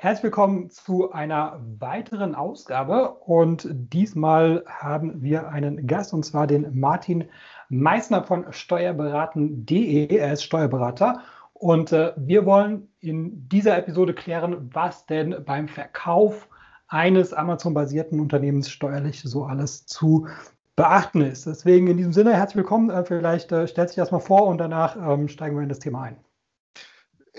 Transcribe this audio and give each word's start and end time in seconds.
Herzlich 0.00 0.22
willkommen 0.22 0.70
zu 0.70 1.10
einer 1.10 1.58
weiteren 1.80 2.36
Ausgabe 2.36 3.14
und 3.14 3.66
diesmal 3.68 4.64
haben 4.68 5.22
wir 5.22 5.48
einen 5.48 5.88
Gast 5.88 6.14
und 6.14 6.24
zwar 6.24 6.46
den 6.46 6.78
Martin 6.78 7.24
Meissner 7.68 8.22
von 8.22 8.46
steuerberaten.de. 8.48 10.16
Er 10.16 10.34
ist 10.34 10.44
Steuerberater 10.44 11.22
und 11.52 11.90
äh, 11.90 12.12
wir 12.14 12.46
wollen 12.46 12.86
in 13.00 13.48
dieser 13.48 13.76
Episode 13.76 14.14
klären, 14.14 14.70
was 14.72 15.04
denn 15.06 15.34
beim 15.44 15.66
Verkauf 15.66 16.48
eines 16.86 17.32
Amazon-basierten 17.32 18.20
Unternehmens 18.20 18.70
steuerlich 18.70 19.20
so 19.24 19.46
alles 19.46 19.84
zu 19.86 20.28
beachten 20.76 21.22
ist. 21.22 21.44
Deswegen 21.44 21.88
in 21.88 21.96
diesem 21.96 22.12
Sinne 22.12 22.34
herzlich 22.34 22.58
willkommen. 22.58 22.90
Äh, 22.90 23.04
vielleicht 23.04 23.50
äh, 23.50 23.66
stellt 23.66 23.88
sich 23.88 23.96
das 23.96 24.12
mal 24.12 24.20
vor 24.20 24.46
und 24.46 24.58
danach 24.58 24.94
ähm, 24.96 25.26
steigen 25.26 25.56
wir 25.56 25.64
in 25.64 25.68
das 25.68 25.80
Thema 25.80 26.02
ein. 26.02 26.27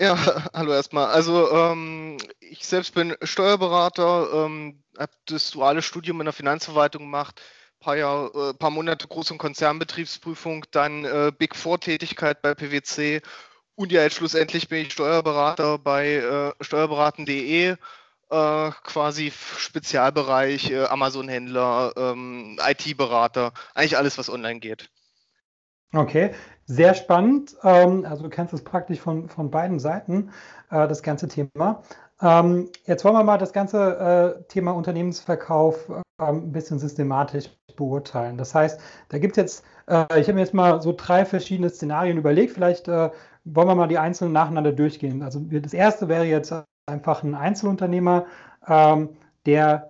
Ja, 0.00 0.16
hallo 0.54 0.72
erstmal. 0.72 1.06
Also 1.08 1.50
ähm, 1.52 2.16
ich 2.40 2.66
selbst 2.66 2.94
bin 2.94 3.14
Steuerberater, 3.22 4.46
ähm, 4.46 4.82
habe 4.98 5.12
das 5.26 5.50
duale 5.50 5.82
Studium 5.82 6.20
in 6.20 6.24
der 6.24 6.32
Finanzverwaltung 6.32 7.02
gemacht, 7.02 7.40
paar 7.80 7.96
Jahre, 7.96 8.50
äh, 8.50 8.54
paar 8.54 8.70
Monate 8.70 9.06
Groß- 9.08 9.32
und 9.32 9.38
Konzernbetriebsprüfung, 9.38 10.64
dann 10.70 11.04
äh, 11.04 11.32
Big 11.36 11.54
Four 11.54 11.80
Tätigkeit 11.80 12.40
bei 12.42 12.54
PwC 12.54 13.20
und 13.74 13.92
ja 13.92 14.02
jetzt 14.02 14.16
schlussendlich 14.16 14.68
bin 14.68 14.86
ich 14.86 14.92
Steuerberater 14.92 15.78
bei 15.78 16.14
äh, 16.16 16.52
steuerberaten.de, 16.64 17.72
äh, 17.72 17.76
quasi 18.84 19.32
Spezialbereich 19.58 20.70
äh, 20.70 20.84
Amazon-Händler, 20.86 21.92
ähm, 21.96 22.58
IT-Berater, 22.66 23.52
eigentlich 23.74 23.98
alles, 23.98 24.18
was 24.18 24.30
online 24.30 24.60
geht. 24.60 24.90
Okay, 25.92 26.30
sehr 26.66 26.94
spannend. 26.94 27.56
Ähm, 27.64 28.04
also 28.08 28.22
du 28.22 28.28
kennst 28.28 28.54
es 28.54 28.62
praktisch 28.62 29.00
von, 29.00 29.28
von 29.28 29.50
beiden 29.50 29.80
Seiten, 29.80 30.30
äh, 30.70 30.86
das 30.86 31.02
ganze 31.02 31.26
Thema. 31.26 31.82
Ähm, 32.22 32.68
jetzt 32.84 33.04
wollen 33.04 33.16
wir 33.16 33.24
mal 33.24 33.38
das 33.38 33.52
ganze 33.52 34.38
äh, 34.38 34.44
Thema 34.48 34.72
Unternehmensverkauf 34.72 35.88
äh, 35.88 36.22
ein 36.22 36.52
bisschen 36.52 36.78
systematisch 36.78 37.50
beurteilen. 37.76 38.36
Das 38.36 38.54
heißt, 38.54 38.80
da 39.08 39.18
gibt 39.18 39.32
es 39.32 39.36
jetzt, 39.36 39.64
ich 39.88 40.28
habe 40.28 40.34
mir 40.34 40.40
jetzt 40.40 40.54
mal 40.54 40.82
so 40.82 40.94
drei 40.96 41.24
verschiedene 41.24 41.70
Szenarien 41.70 42.18
überlegt. 42.18 42.52
Vielleicht 42.52 42.88
wollen 42.88 43.10
wir 43.44 43.74
mal 43.74 43.88
die 43.88 43.98
einzelnen 43.98 44.32
nacheinander 44.34 44.72
durchgehen. 44.72 45.22
Also 45.22 45.40
das 45.40 45.72
erste 45.72 46.08
wäre 46.08 46.24
jetzt 46.24 46.52
einfach 46.86 47.22
ein 47.22 47.34
Einzelunternehmer, 47.34 48.26
ähm, 48.68 49.16
der 49.46 49.89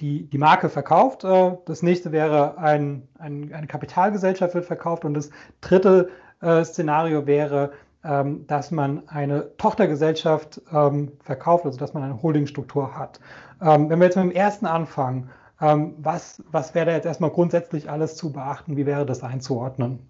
die, 0.00 0.28
die 0.28 0.38
Marke 0.38 0.68
verkauft. 0.68 1.24
Äh, 1.24 1.56
das 1.64 1.82
nächste 1.82 2.12
wäre 2.12 2.58
ein, 2.58 3.08
ein, 3.18 3.52
eine 3.52 3.66
Kapitalgesellschaft 3.66 4.54
wird 4.54 4.66
verkauft 4.66 5.04
und 5.04 5.14
das 5.14 5.30
dritte 5.60 6.10
äh, 6.40 6.64
Szenario 6.64 7.26
wäre, 7.26 7.72
ähm, 8.04 8.46
dass 8.46 8.70
man 8.70 9.08
eine 9.08 9.56
Tochtergesellschaft 9.56 10.60
ähm, 10.72 11.12
verkauft, 11.22 11.66
also 11.66 11.78
dass 11.78 11.94
man 11.94 12.02
eine 12.02 12.22
Holdingstruktur 12.22 12.98
hat. 12.98 13.20
wenn 13.60 13.90
wir 13.90 14.06
jetzt 14.06 14.16
mit 14.16 14.24
dem 14.24 14.30
ersten 14.30 14.64
anfangen, 14.64 15.28
was, 15.58 16.42
was 16.50 16.74
wäre 16.74 16.86
da 16.86 16.92
jetzt 16.92 17.04
erstmal 17.04 17.28
grundsätzlich 17.28 17.90
alles 17.90 18.16
zu 18.16 18.32
beachten? 18.32 18.78
Wie 18.78 18.86
wäre 18.86 19.04
das 19.04 19.22
einzuordnen? 19.22 20.09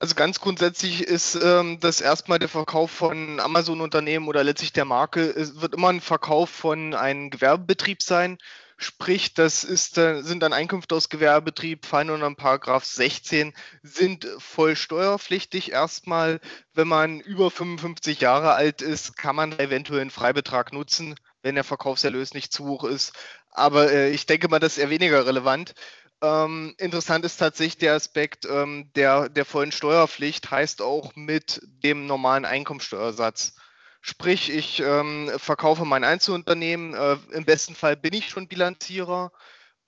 Also 0.00 0.14
ganz 0.14 0.38
grundsätzlich 0.38 1.02
ist 1.02 1.34
ähm, 1.34 1.80
das 1.80 2.00
erstmal 2.00 2.38
der 2.38 2.48
Verkauf 2.48 2.90
von 2.92 3.40
Amazon-Unternehmen 3.40 4.28
oder 4.28 4.44
letztlich 4.44 4.72
der 4.72 4.84
Marke, 4.84 5.22
es 5.22 5.60
wird 5.60 5.74
immer 5.74 5.88
ein 5.88 6.00
Verkauf 6.00 6.50
von 6.50 6.94
einem 6.94 7.30
Gewerbebetrieb 7.30 8.00
sein. 8.00 8.38
Sprich, 8.76 9.34
das 9.34 9.64
ist, 9.64 9.98
äh, 9.98 10.22
sind 10.22 10.40
dann 10.40 10.52
Einkünfte 10.52 10.94
aus 10.94 11.08
Gewerbebetrieb, 11.08 11.84
fallen 11.84 12.10
unter 12.10 12.32
Paragraph 12.36 12.84
16, 12.84 13.52
sind 13.82 14.24
voll 14.38 14.76
steuerpflichtig. 14.76 15.72
Erstmal, 15.72 16.38
wenn 16.74 16.86
man 16.86 17.18
über 17.18 17.50
55 17.50 18.20
Jahre 18.20 18.52
alt 18.52 18.82
ist, 18.82 19.16
kann 19.16 19.34
man 19.34 19.58
eventuell 19.58 20.02
einen 20.02 20.10
Freibetrag 20.10 20.72
nutzen, 20.72 21.16
wenn 21.42 21.56
der 21.56 21.64
Verkaufserlös 21.64 22.34
nicht 22.34 22.52
zu 22.52 22.66
hoch 22.66 22.84
ist. 22.84 23.14
Aber 23.50 23.90
äh, 23.90 24.10
ich 24.10 24.26
denke 24.26 24.46
mal, 24.46 24.60
das 24.60 24.76
ist 24.76 24.78
eher 24.78 24.90
weniger 24.90 25.26
relevant. 25.26 25.74
Ähm, 26.20 26.74
interessant 26.78 27.24
ist 27.24 27.36
tatsächlich 27.36 27.78
der 27.78 27.94
Aspekt 27.94 28.44
ähm, 28.44 28.90
der, 28.96 29.28
der 29.28 29.44
vollen 29.44 29.72
Steuerpflicht, 29.72 30.50
heißt 30.50 30.82
auch 30.82 31.14
mit 31.14 31.60
dem 31.64 32.06
normalen 32.06 32.44
Einkommensteuersatz. 32.44 33.54
Sprich, 34.00 34.50
ich 34.50 34.80
ähm, 34.80 35.30
verkaufe 35.36 35.84
mein 35.84 36.04
Einzelunternehmen, 36.04 36.94
äh, 36.94 37.16
im 37.32 37.44
besten 37.44 37.74
Fall 37.74 37.96
bin 37.96 38.14
ich 38.14 38.28
schon 38.28 38.48
Bilanzierer, 38.48 39.32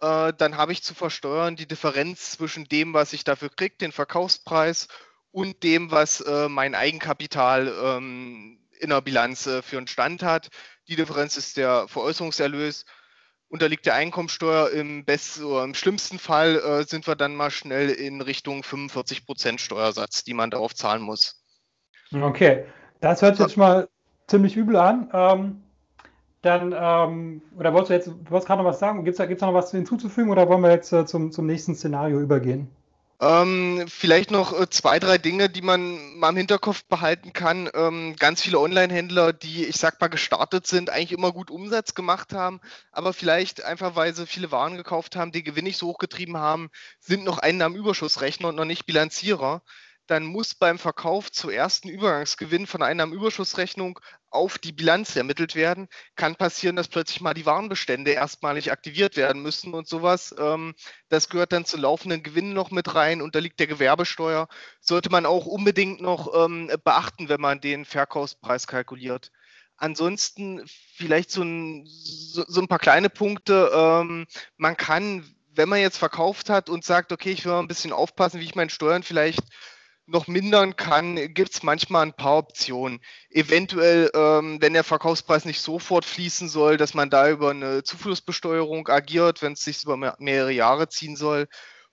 äh, 0.01 0.33
dann 0.37 0.57
habe 0.57 0.73
ich 0.73 0.83
zu 0.83 0.95
versteuern 0.95 1.57
die 1.57 1.67
Differenz 1.67 2.33
zwischen 2.33 2.67
dem, 2.67 2.95
was 2.95 3.13
ich 3.13 3.25
dafür 3.25 3.51
kriege, 3.51 3.77
den 3.77 3.93
Verkaufspreis, 3.93 4.89
und 5.33 5.63
dem, 5.63 5.91
was 5.91 6.21
äh, 6.21 6.49
mein 6.49 6.75
Eigenkapital 6.75 7.73
ähm, 7.83 8.59
in 8.79 8.91
der 8.91 9.01
Bilanz 9.01 9.47
äh, 9.47 9.63
für 9.63 9.79
einen 9.79 9.87
Stand 9.87 10.23
hat. 10.23 10.49
Die 10.89 10.97
Differenz 10.97 11.37
ist 11.37 11.57
der 11.57 11.87
Veräußerungserlös 11.89 12.85
unterliegt 13.51 13.85
der 13.85 13.95
Einkommensteuer. 13.95 14.71
Im, 14.71 15.05
besten 15.05 15.45
oder 15.45 15.65
im 15.65 15.75
schlimmsten 15.75 16.19
Fall 16.19 16.57
äh, 16.57 16.85
sind 16.85 17.07
wir 17.07 17.17
dann 17.17 17.37
mal 17.37 17.51
schnell 17.51 17.91
in 17.91 18.23
Richtung 18.23 18.63
45 18.63 19.27
Prozent 19.27 19.61
Steuersatz, 19.61 20.25
die 20.25 20.35
man 20.35 20.51
darauf 20.51 20.75
zahlen 20.75 21.03
muss. 21.03 21.43
Okay, 22.13 22.65
das 23.01 23.23
hört 23.23 23.37
sich 23.37 23.45
jetzt 23.45 23.55
schon 23.55 23.63
mal 23.63 23.89
ziemlich 24.27 24.57
übel 24.57 24.77
an. 24.77 25.11
Ähm, 25.13 25.63
dann, 26.43 26.75
ähm, 26.77 27.43
oder 27.59 27.75
wolltest 27.75 27.91
du 27.91 27.95
jetzt, 27.95 28.07
du 28.07 28.31
wolltest 28.31 28.47
gerade 28.47 28.63
noch 28.63 28.71
was 28.71 28.79
sagen? 28.79 29.05
Gibt 29.05 29.15
es 29.15 29.19
da, 29.19 29.27
gibt's 29.27 29.41
da 29.41 29.47
noch 29.47 29.55
was 29.55 29.71
hinzuzufügen 29.71 30.31
oder 30.31 30.49
wollen 30.49 30.63
wir 30.63 30.71
jetzt 30.71 30.93
äh, 30.93 31.05
zum, 31.05 31.33
zum 31.33 31.47
nächsten 31.47 31.75
Szenario 31.75 32.19
übergehen? 32.19 32.71
Ähm, 33.23 33.85
vielleicht 33.87 34.31
noch 34.31 34.59
äh, 34.59 34.71
zwei, 34.71 34.99
drei 34.99 35.19
Dinge, 35.19 35.51
die 35.51 35.61
man 35.61 36.17
mal 36.17 36.31
im 36.31 36.39
Hinterkopf 36.39 36.85
behalten 36.85 37.35
kann. 37.35 37.69
Ähm, 37.75 38.17
ganz 38.17 38.41
viele 38.41 38.59
Online-Händler, 38.59 39.35
die, 39.35 39.67
ich 39.67 39.77
sag 39.77 40.01
mal, 40.01 40.09
gestartet 40.09 40.67
sind, 40.67 40.89
eigentlich 40.89 41.13
immer 41.13 41.31
gut 41.31 41.51
Umsatz 41.51 41.95
gemacht 41.95 42.33
haben, 42.33 42.61
aber 42.93 43.13
vielleicht 43.13 43.63
einfach, 43.63 43.95
weil 43.95 44.15
sie 44.15 44.27
viele 44.27 44.51
Waren 44.53 44.79
gekauft 44.79 45.17
haben, 45.17 45.33
die 45.33 45.43
Gewinn 45.43 45.65
nicht 45.65 45.77
so 45.77 45.89
hochgetrieben 45.89 46.39
haben, 46.39 46.71
sind 46.99 47.25
noch 47.25 47.39
Einnahmenüberschussrechner 47.39 48.49
und 48.49 48.57
noch 48.57 48.65
nicht 48.65 48.87
Bilanzierer 48.87 49.63
dann 50.11 50.25
muss 50.25 50.57
beim 50.57 50.77
Verkauf 50.77 51.31
zuerst 51.31 51.85
ein 51.85 51.89
Übergangsgewinn 51.89 52.67
von 52.67 52.83
einer 52.83 53.07
Überschussrechnung 53.07 54.01
auf 54.31 54.59
die 54.59 54.73
Bilanz 54.73 55.17
ermittelt 55.17 55.55
werden. 55.55 55.89
Kann 56.17 56.37
passieren, 56.37 56.77
dass 56.77 56.89
plötzlich 56.89 57.21
mal 57.21 57.35
die 57.35 57.47
Warenbestände 57.47 58.13
erstmalig 58.13 58.73
aktiviert 58.73 59.17
werden 59.17 59.43
müssen 59.43 59.75
und 59.75 59.89
sowas. 59.89 60.35
Ähm, 60.39 60.75
das 61.09 61.29
gehört 61.29 61.53
dann 61.53 61.65
zu 61.65 61.77
laufenden 61.77 62.23
Gewinnen 62.23 62.53
noch 62.53 62.71
mit 62.71 62.95
rein, 62.95 63.23
unterliegt 63.23 63.59
der 63.61 63.67
Gewerbesteuer. 63.67 64.49
Sollte 64.81 65.11
man 65.11 65.27
auch 65.27 65.47
unbedingt 65.47 66.01
noch 66.01 66.33
ähm, 66.35 66.71
beachten, 66.85 67.29
wenn 67.29 67.41
man 67.41 67.61
den 67.61 67.85
Verkaufspreis 67.85 68.67
kalkuliert. 68.67 69.31
Ansonsten 69.77 70.63
vielleicht 70.95 71.31
so 71.31 71.43
ein, 71.43 71.87
so, 71.87 72.45
so 72.47 72.61
ein 72.61 72.69
paar 72.69 72.79
kleine 72.79 73.11
Punkte. 73.11 73.71
Ähm, 73.75 74.27
man 74.57 74.77
kann, 74.77 75.25
wenn 75.55 75.69
man 75.69 75.81
jetzt 75.81 75.97
verkauft 75.97 76.51
hat 76.51 76.69
und 76.69 76.85
sagt, 76.85 77.13
okay, 77.13 77.31
ich 77.31 77.45
will 77.45 77.53
mal 77.53 77.61
ein 77.61 77.69
bisschen 77.69 77.93
aufpassen, 77.93 78.41
wie 78.41 78.45
ich 78.45 78.55
meine 78.55 78.71
Steuern 78.71 79.03
vielleicht 79.03 79.43
noch 80.11 80.27
mindern 80.27 80.77
kann, 80.77 81.17
gibt 81.33 81.55
es 81.55 81.63
manchmal 81.63 82.07
ein 82.07 82.13
paar 82.13 82.37
Optionen. 82.39 83.01
Eventuell, 83.31 84.11
ähm, 84.15 84.59
wenn 84.61 84.73
der 84.73 84.85
Verkaufspreis 84.85 85.45
nicht 85.45 85.61
sofort 85.61 86.05
fließen 86.05 86.49
soll, 86.49 86.77
dass 86.77 86.95
man 86.95 87.11
da 87.11 87.31
über 87.31 87.51
eine 87.51 87.83
Zuflussbesteuerung 87.85 88.89
agiert, 88.89 89.43
wenn 89.43 89.53
es 89.53 89.63
sich 89.63 89.85
über 89.85 89.97
mehrere 90.19 90.53
Jahre 90.53 90.89
ziehen 90.89 91.17
soll. 91.17 91.49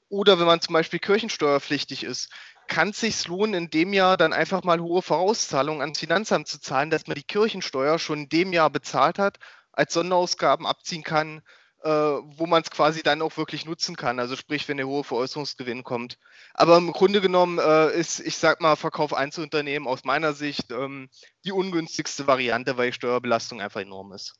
Oder 0.09 0.39
wenn 0.39 0.45
man 0.45 0.61
zum 0.61 0.73
Beispiel 0.73 1.00
kirchensteuerpflichtig 1.00 2.03
ist, 2.03 2.29
kann 2.67 2.89
es 2.89 3.00
sich 3.00 3.27
lohnen, 3.27 3.53
in 3.53 3.69
dem 3.69 3.94
Jahr 3.94 4.17
dann 4.17 4.33
einfach 4.33 4.63
mal 4.63 4.81
hohe 4.81 5.01
Vorauszahlungen 5.01 5.81
ans 5.81 6.00
Finanzamt 6.00 6.47
zu 6.47 6.59
zahlen, 6.59 6.89
dass 6.89 7.07
man 7.07 7.16
die 7.16 7.23
Kirchensteuer 7.23 8.00
schon 8.00 8.23
in 8.23 8.29
dem 8.29 8.53
Jahr 8.53 8.69
bezahlt 8.69 9.19
hat, 9.19 9.38
als 9.72 9.94
Sonderausgaben 9.94 10.66
abziehen 10.66 11.03
kann 11.03 11.41
wo 11.90 12.46
man 12.46 12.62
es 12.62 12.72
quasi 12.72 13.03
dann 13.03 13.22
auch 13.22 13.38
wirklich 13.38 13.66
nutzen 13.66 13.96
kann. 13.96 14.20
Also 14.20 14.36
sprich, 14.36 14.68
wenn 14.68 14.78
der 14.78 14.88
hohe 14.88 15.03
Veräußerungsgewinn 15.03 15.84
kommt. 15.84 16.18
Aber 16.53 16.78
im 16.78 16.92
Grunde 16.92 17.22
genommen 17.22 17.59
äh, 17.59 17.92
ist, 17.92 18.20
ich 18.20 18.38
sag 18.38 18.62
mal, 18.62 18.75
Verkauf 18.75 19.14
Einzelunternehmen 19.14 19.88
aus 19.88 20.03
meiner 20.03 20.34
Sicht 20.34 20.72
ähm, 20.72 21.09
die 21.46 21.52
ungünstigste 21.52 22.28
Variante, 22.28 22.78
weil 22.78 22.88
die 22.90 22.96
Steuerbelastung 22.96 23.62
einfach 23.62 23.81
enorm 23.81 24.14
ist. 24.14 24.36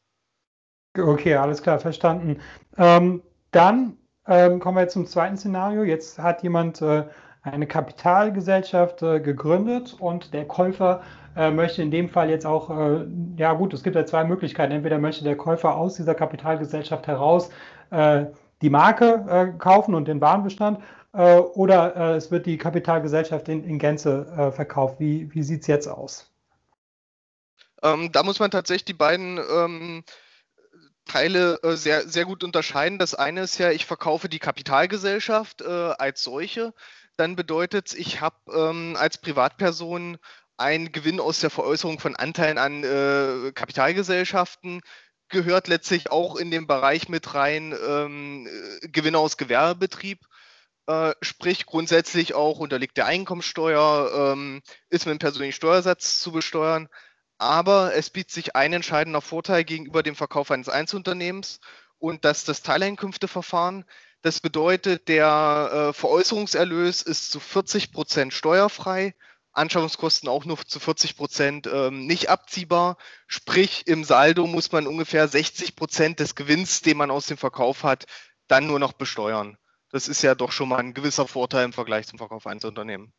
Okay, 0.98 1.36
alles 1.36 1.62
klar, 1.62 1.80
verstanden. 1.80 2.42
Ähm, 2.78 3.22
dann 3.52 3.98
ähm, 4.28 4.60
kommen 4.60 4.78
wir 4.78 4.82
jetzt 4.82 4.94
zum 4.94 5.06
zweiten 5.06 5.38
Szenario. 5.38 5.84
Jetzt 5.84 6.20
hat 6.20 6.44
jemand 6.44 6.82
äh, 6.82 7.06
eine 7.52 7.68
Kapitalgesellschaft 7.68 9.02
äh, 9.02 9.20
gegründet 9.20 9.96
und 10.00 10.34
der 10.34 10.46
Käufer 10.46 11.02
äh, 11.36 11.52
möchte 11.52 11.82
in 11.82 11.92
dem 11.92 12.10
Fall 12.10 12.30
jetzt 12.30 12.46
auch, 12.46 12.70
äh, 12.70 13.06
ja 13.38 13.54
gut, 13.54 13.74
es 13.74 13.84
gibt 13.84 13.96
ja 13.96 14.06
zwei 14.06 14.24
Möglichkeiten. 14.24 14.72
Entweder 14.72 15.00
möchte 15.00 15.24
der 15.24 15.38
Käufer 15.38 15.76
aus 15.76 15.96
dieser 15.96 16.16
Kapitalgesellschaft 16.16 17.08
heraus 17.08 17.50
äh, 17.92 18.26
die 18.62 18.70
Marke 18.70 19.26
äh, 19.30 19.58
kaufen 19.58 19.94
und 19.96 20.08
den 20.08 20.20
Warenbestand 20.22 20.80
äh, 21.14 21.38
oder 21.38 22.16
es 22.16 22.32
wird 22.32 22.46
die 22.46 22.58
Kapitalgesellschaft 22.58 23.50
in, 23.50 23.64
in 23.64 23.80
Gänze 23.80 24.52
verkauft. 24.54 25.00
Wie, 25.00 25.34
wie 25.34 25.44
sieht 25.44 25.62
es 25.62 25.68
jetzt 25.68 25.88
aus? 25.88 26.32
Ähm, 27.84 28.12
da 28.12 28.24
muss 28.24 28.40
man 28.40 28.52
tatsächlich 28.52 28.86
die 28.86 28.94
beiden 28.94 29.38
ähm, 29.38 30.04
Teile 31.08 31.60
äh, 31.64 31.76
sehr, 31.76 32.08
sehr 32.08 32.26
gut 32.26 32.44
unterscheiden. 32.44 33.00
Das 33.00 33.16
eine 33.16 33.42
ist 33.42 33.58
ja, 33.58 33.72
ich 33.72 33.86
verkaufe 33.86 34.30
die 34.30 34.40
Kapitalgesellschaft 34.40 35.62
äh, 35.62 35.66
als 35.66 36.24
solche. 36.24 36.74
Dann 37.18 37.36
bedeutet 37.36 37.88
es, 37.88 37.94
ich 37.94 38.22
habe 38.22 38.38
ähm, 38.54 38.96
als 38.98 39.18
Privatperson 39.18 40.18
ein 40.58 40.92
Gewinn 40.92 41.20
aus 41.20 41.40
der 41.40 41.50
Veräußerung 41.50 42.00
von 42.00 42.16
Anteilen 42.16 42.58
an 42.58 42.84
äh, 42.84 43.52
Kapitalgesellschaften 43.54 44.82
gehört 45.30 45.68
letztlich 45.68 46.12
auch 46.12 46.36
in 46.36 46.52
den 46.52 46.68
Bereich 46.68 47.10
mit 47.10 47.34
rein 47.34 47.76
ähm, 47.86 48.48
äh, 48.48 48.88
Gewinne 48.88 49.20
aus 49.20 49.38
Gewerbebetrieb. 49.38 50.20
Äh, 50.88 51.14
sprich, 51.22 51.66
grundsätzlich 51.66 52.34
auch 52.34 52.60
unterliegt 52.60 52.98
der 52.98 53.08
Einkommensteuer, 53.08 54.34
ähm, 54.34 54.62
ist 54.90 55.06
mit 55.06 55.14
dem 55.14 55.20
persönlichen 55.20 55.56
Steuersatz 55.56 56.20
zu 56.20 56.32
besteuern. 56.32 56.88
Aber 57.38 57.94
es 57.94 58.10
bietet 58.10 58.32
sich 58.32 58.56
ein 58.56 58.74
entscheidender 58.74 59.22
Vorteil 59.22 59.64
gegenüber 59.64 60.02
dem 60.02 60.16
Verkauf 60.16 60.50
eines 60.50 60.70
Einzelunternehmens 60.70 61.60
und 62.00 62.26
das 62.26 62.46
das 62.46 62.64
Teileinkünfteverfahren. 62.64 63.86
Das 64.28 64.42
bedeutet, 64.42 65.08
der 65.08 65.70
äh, 65.72 65.94
Veräußerungserlös 65.94 67.02
ist 67.02 67.32
zu 67.32 67.40
40 67.40 67.94
Prozent 67.94 68.34
steuerfrei 68.34 69.16
Anschaffungskosten 69.54 70.28
auch 70.28 70.44
nur 70.44 70.58
zu 70.68 70.82
40 70.82 71.16
Prozent 71.16 71.70
ähm, 71.74 72.06
nicht 72.06 72.30
abziehbar. 72.30 72.98
Sprich, 73.28 73.88
im 73.88 74.04
Saldo 74.04 74.46
muss 74.46 74.74
man 74.74 74.86
ungefähr 74.86 75.30
60 75.30 75.78
Prozent 75.78 76.20
des 76.20 76.36
Gewinns, 76.36 76.82
den 76.82 76.98
man 76.98 77.10
aus 77.10 77.28
dem 77.28 77.38
Verkauf 77.38 77.86
hat, 77.86 78.04
dann 78.50 78.68
nur 78.68 78.80
noch 78.80 78.92
besteuern. 78.92 79.58
Das 79.94 80.10
ist 80.10 80.24
ja 80.24 80.36
doch 80.36 80.52
schon 80.52 80.68
mal 80.68 80.80
ein 80.80 80.94
gewisser 80.94 81.26
Vorteil 81.26 81.64
im 81.64 81.72
Vergleich 81.72 82.06
zum 82.06 82.20
Verkauf 82.20 82.48
eines 82.48 82.66
Unternehmens. 82.66 83.14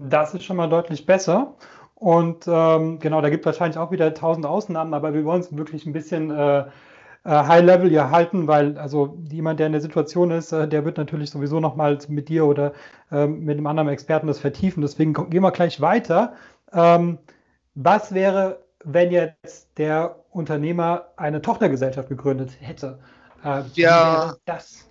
Das 0.00 0.32
ist 0.32 0.44
schon 0.44 0.56
mal 0.56 0.70
deutlich 0.70 1.04
besser. 1.04 1.58
Und 1.94 2.48
ähm, 2.48 3.00
genau, 3.00 3.20
da 3.20 3.28
gibt 3.28 3.42
es 3.42 3.46
wahrscheinlich 3.52 3.76
auch 3.76 3.90
wieder 3.90 4.14
tausend 4.14 4.46
Ausnahmen, 4.46 4.94
aber 4.94 5.12
wir 5.12 5.26
wollen 5.26 5.42
es 5.42 5.54
wirklich 5.54 5.84
ein 5.84 5.92
bisschen 5.92 6.30
äh, 6.30 6.64
äh, 7.24 7.30
High 7.30 7.64
Level 7.64 7.90
hier 7.90 8.10
halten, 8.10 8.46
weil 8.46 8.78
also 8.78 9.18
jemand, 9.30 9.60
der 9.60 9.66
in 9.66 9.72
der 9.72 9.80
Situation 9.80 10.30
ist, 10.30 10.52
äh, 10.52 10.66
der 10.66 10.84
wird 10.84 10.98
natürlich 10.98 11.30
sowieso 11.30 11.60
nochmal 11.60 11.98
mit 12.08 12.28
dir 12.28 12.46
oder 12.46 12.72
ähm, 13.10 13.44
mit 13.44 13.56
einem 13.56 13.66
anderen 13.66 13.88
Experten 13.88 14.26
das 14.26 14.40
vertiefen. 14.40 14.82
Deswegen 14.82 15.12
gehen 15.12 15.42
wir 15.42 15.52
gleich 15.52 15.80
weiter. 15.80 16.34
Ähm, 16.72 17.18
was 17.74 18.12
wäre, 18.12 18.64
wenn 18.84 19.10
jetzt 19.10 19.78
der 19.78 20.16
Unternehmer 20.30 21.12
eine 21.16 21.40
Tochtergesellschaft 21.42 22.08
gegründet 22.08 22.50
hätte? 22.60 22.98
Äh, 23.44 23.62
ja. 23.74 24.34
das? 24.44 24.88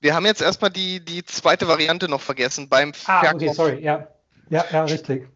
Wir 0.00 0.14
haben 0.14 0.26
jetzt 0.26 0.42
erstmal 0.42 0.70
die, 0.70 1.04
die 1.04 1.24
zweite 1.24 1.66
Variante 1.68 2.08
noch 2.08 2.20
vergessen 2.20 2.68
beim 2.68 2.92
ah, 3.06 3.20
Verkauf. 3.20 3.34
Okay, 3.34 3.52
sorry, 3.52 3.82
ja. 3.82 4.08
Ja, 4.50 4.64
ja, 4.70 4.84
richtig. 4.84 5.28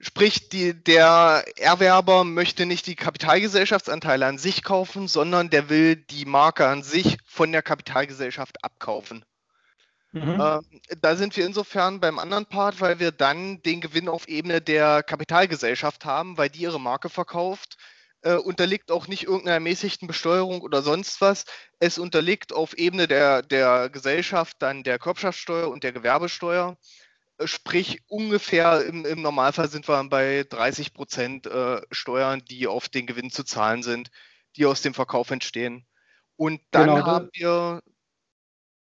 Sprich, 0.00 0.48
die, 0.48 0.74
der 0.74 1.44
Erwerber 1.56 2.24
möchte 2.24 2.66
nicht 2.66 2.86
die 2.86 2.96
Kapitalgesellschaftsanteile 2.96 4.26
an 4.26 4.38
sich 4.38 4.62
kaufen, 4.62 5.08
sondern 5.08 5.50
der 5.50 5.68
will 5.68 5.96
die 5.96 6.24
Marke 6.24 6.66
an 6.66 6.82
sich 6.82 7.18
von 7.26 7.52
der 7.52 7.62
Kapitalgesellschaft 7.62 8.62
abkaufen. 8.62 9.24
Mhm. 10.12 10.40
Äh, 10.40 10.60
da 11.00 11.16
sind 11.16 11.36
wir 11.36 11.44
insofern 11.44 12.00
beim 12.00 12.18
anderen 12.18 12.46
Part, 12.46 12.80
weil 12.80 13.00
wir 13.00 13.10
dann 13.10 13.62
den 13.62 13.80
Gewinn 13.80 14.08
auf 14.08 14.28
Ebene 14.28 14.60
der 14.60 15.02
Kapitalgesellschaft 15.02 16.04
haben, 16.04 16.38
weil 16.38 16.50
die 16.50 16.62
ihre 16.62 16.80
Marke 16.80 17.08
verkauft. 17.08 17.76
Äh, 18.22 18.36
unterliegt 18.36 18.90
auch 18.90 19.06
nicht 19.06 19.24
irgendeiner 19.24 19.54
ermäßigten 19.54 20.08
Besteuerung 20.08 20.62
oder 20.62 20.82
sonst 20.82 21.20
was. 21.20 21.44
Es 21.78 21.98
unterliegt 21.98 22.52
auf 22.52 22.78
Ebene 22.78 23.06
der, 23.08 23.42
der 23.42 23.90
Gesellschaft 23.90 24.56
dann 24.60 24.82
der 24.82 24.98
Körperschaftssteuer 24.98 25.68
und 25.68 25.82
der 25.82 25.92
Gewerbesteuer. 25.92 26.78
Sprich, 27.44 28.00
ungefähr 28.06 28.84
im, 28.84 29.04
im, 29.04 29.20
Normalfall 29.20 29.68
sind 29.68 29.88
wir 29.88 30.02
bei 30.04 30.44
30 30.48 30.94
Prozent 30.94 31.46
äh, 31.46 31.80
Steuern, 31.90 32.44
die 32.48 32.68
auf 32.68 32.88
den 32.88 33.06
Gewinn 33.06 33.30
zu 33.30 33.42
zahlen 33.42 33.82
sind, 33.82 34.10
die 34.56 34.66
aus 34.66 34.82
dem 34.82 34.94
Verkauf 34.94 35.30
entstehen. 35.32 35.84
Und 36.36 36.60
dann 36.70 36.88
genau. 36.88 37.06
haben 37.06 37.28
wir 37.32 37.82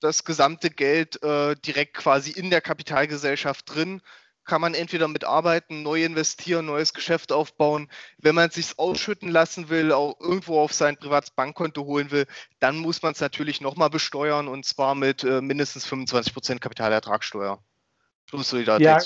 das 0.01 0.25
gesamte 0.25 0.69
Geld 0.69 1.23
äh, 1.23 1.57
direkt 1.57 1.95
quasi 1.95 2.31
in 2.31 2.51
der 2.51 2.61
Kapitalgesellschaft 2.61 3.75
drin. 3.75 4.03
Kann 4.45 4.61
man 4.61 4.75
entweder 4.75 5.09
mitarbeiten, 5.09 5.83
neu 5.83 6.05
investieren, 6.05 6.67
neues 6.67 6.93
Geschäft 6.93 7.33
aufbauen. 7.33 7.91
Wenn 8.19 8.35
man 8.35 8.49
es 8.49 8.57
sich 8.57 8.79
ausschütten 8.79 9.31
lassen 9.31 9.71
will, 9.71 9.91
auch 9.93 10.21
irgendwo 10.21 10.61
auf 10.61 10.75
sein 10.75 10.99
privates 10.99 11.31
Bankkonto 11.31 11.85
holen 11.85 12.11
will, 12.11 12.27
dann 12.61 12.77
muss 12.77 13.01
man 13.01 13.13
es 13.13 13.21
natürlich 13.21 13.63
nochmal 13.63 13.89
besteuern 13.89 14.49
und 14.49 14.67
zwar 14.67 14.95
mit 14.95 15.25
äh, 15.25 15.41
mindestens 15.41 15.87
25 15.87 16.35
Prozent 16.35 16.61
Kapitalertragssteuer. 16.61 17.63
Schlusssolidarität. 18.27 18.87
Ja, 18.87 19.01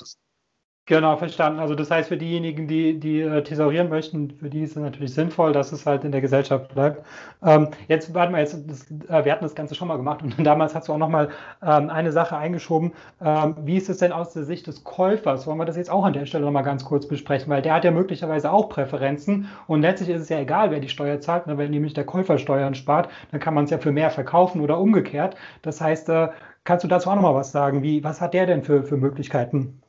genau, 0.86 1.16
verstanden. 1.16 1.58
Also 1.60 1.74
das 1.74 1.90
heißt, 1.90 2.08
für 2.08 2.16
diejenigen, 2.16 2.66
die, 2.66 2.98
die 2.98 3.20
äh, 3.20 3.42
thesaurieren 3.42 3.88
möchten, 3.88 4.30
für 4.30 4.48
die 4.48 4.62
ist 4.62 4.70
es 4.70 4.82
natürlich 4.82 5.12
sinnvoll, 5.12 5.52
dass 5.52 5.72
es 5.72 5.86
halt 5.86 6.04
in 6.04 6.12
der 6.12 6.20
Gesellschaft 6.20 6.72
bleibt. 6.72 7.04
Ähm, 7.42 7.68
jetzt 7.88 8.14
warten 8.14 8.32
wir 8.32 8.40
jetzt, 8.40 8.56
das, 8.66 8.90
äh, 8.90 9.24
wir 9.24 9.32
hatten 9.32 9.44
das 9.44 9.54
Ganze 9.54 9.74
schon 9.74 9.88
mal 9.88 9.96
gemacht 9.96 10.22
und 10.22 10.34
damals 10.46 10.74
hast 10.74 10.88
du 10.88 10.92
auch 10.92 10.98
nochmal 10.98 11.28
ähm, 11.62 11.90
eine 11.90 12.12
Sache 12.12 12.36
eingeschoben. 12.36 12.92
Ähm, 13.20 13.56
wie 13.64 13.76
ist 13.76 13.88
es 13.88 13.98
denn 13.98 14.12
aus 14.12 14.32
der 14.32 14.44
Sicht 14.44 14.66
des 14.66 14.84
Käufers? 14.84 15.46
Wollen 15.46 15.58
wir 15.58 15.66
das 15.66 15.76
jetzt 15.76 15.90
auch 15.90 16.04
an 16.04 16.14
der 16.14 16.26
Stelle 16.26 16.44
nochmal 16.44 16.64
ganz 16.64 16.84
kurz 16.84 17.06
besprechen, 17.06 17.50
weil 17.50 17.62
der 17.62 17.74
hat 17.74 17.84
ja 17.84 17.90
möglicherweise 17.90 18.50
auch 18.50 18.68
Präferenzen 18.68 19.48
und 19.66 19.82
letztlich 19.82 20.08
ist 20.10 20.22
es 20.22 20.28
ja 20.28 20.38
egal, 20.38 20.70
wer 20.70 20.80
die 20.80 20.88
Steuer 20.88 21.20
zahlt. 21.20 21.46
Ne? 21.46 21.58
Wenn 21.58 21.70
nämlich 21.70 21.92
der 21.92 22.04
Käufer 22.04 22.38
Steuern 22.38 22.74
spart, 22.74 23.10
dann 23.30 23.40
kann 23.40 23.54
man 23.54 23.64
es 23.64 23.70
ja 23.70 23.78
für 23.78 23.92
mehr 23.92 24.10
verkaufen 24.10 24.60
oder 24.60 24.78
umgekehrt. 24.78 25.36
Das 25.62 25.80
heißt, 25.80 26.08
äh, 26.08 26.28
Kannst 26.68 26.84
du 26.84 26.88
dazu 26.88 27.08
auch 27.08 27.14
noch 27.14 27.22
mal 27.22 27.34
was 27.34 27.50
sagen? 27.50 27.82
Wie, 27.82 28.04
was 28.04 28.20
hat 28.20 28.34
der 28.34 28.44
denn 28.44 28.62
für, 28.62 28.84
für 28.84 28.98
Möglichkeiten? 28.98 29.80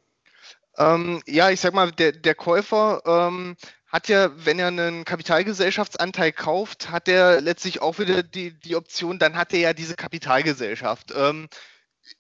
Ähm, 0.78 1.22
ja, 1.28 1.50
ich 1.50 1.60
sag 1.60 1.74
mal, 1.74 1.92
der, 1.92 2.14
der 2.14 2.36
Käufer 2.36 3.02
ähm, 3.06 3.58
hat 3.88 4.08
ja, 4.08 4.30
wenn 4.46 4.60
er 4.60 4.68
einen 4.68 5.04
Kapitalgesellschaftsanteil 5.04 6.32
kauft, 6.32 6.90
hat 6.90 7.10
er 7.10 7.42
letztlich 7.42 7.82
auch 7.82 8.00
wieder 8.00 8.24
die, 8.24 8.58
die 8.58 8.78
Option, 8.78 9.20
dann 9.20 9.36
hat 9.36 9.52
er 9.52 9.60
ja 9.60 9.74
diese 9.74 9.96
Kapitalgesellschaft. 9.96 11.14
Ähm, 11.14 11.50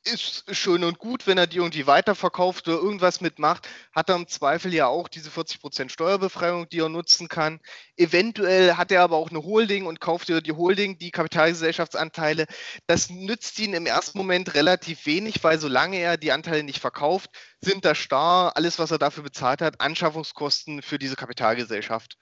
ist 0.04 0.44
schön 0.56 0.84
und 0.84 1.00
gut, 1.00 1.28
wenn 1.28 1.38
er 1.38 1.48
die 1.48 1.58
irgendwie 1.58 1.88
weiterverkauft 1.88 2.68
oder 2.68 2.78
irgendwas 2.78 3.22
mitmacht, 3.22 3.68
hat 3.92 4.10
er 4.10 4.16
im 4.16 4.28
Zweifel 4.28 4.74
ja 4.74 4.88
auch 4.88 5.08
diese 5.08 5.30
40% 5.30 5.90
Steuerbefreiung, 5.90 6.70
die 6.70 6.80
er 6.80 6.90
nutzen 6.90 7.28
kann. 7.28 7.60
Eventuell 7.98 8.76
hat 8.76 8.92
er 8.92 9.02
aber 9.04 9.18
auch 9.18 9.30
eine 9.30 9.44
Holding 9.44 9.86
und 9.86 10.00
kauft 10.00 10.30
über 10.30 10.42
die 10.42 10.52
Holding 10.52 10.98
die 10.98 11.12
Kapitalgesellschaftsanteile. 11.12 12.46
Das 12.88 13.10
nützt 13.10 13.60
ihn 13.60 13.74
im 13.74 13.86
ersten 13.86 14.18
Moment 14.18 14.54
relativ 14.54 15.06
wenig, 15.06 15.44
weil 15.44 15.60
solange 15.60 15.98
er 15.98 16.18
die 16.18 16.32
Anteile 16.32 16.64
nicht 16.64 16.80
verkauft, 16.80 17.30
sind 17.62 17.86
da 17.86 17.96
starr 17.96 18.56
alles, 18.56 18.80
was 18.80 18.92
er 18.92 19.00
dafür 19.00 19.24
bezahlt 19.24 19.62
hat, 19.62 19.82
Anschaffungskosten 19.82 20.82
für 20.82 21.00
diese 21.00 21.16
Kapitalgesellschaft. 21.16 22.18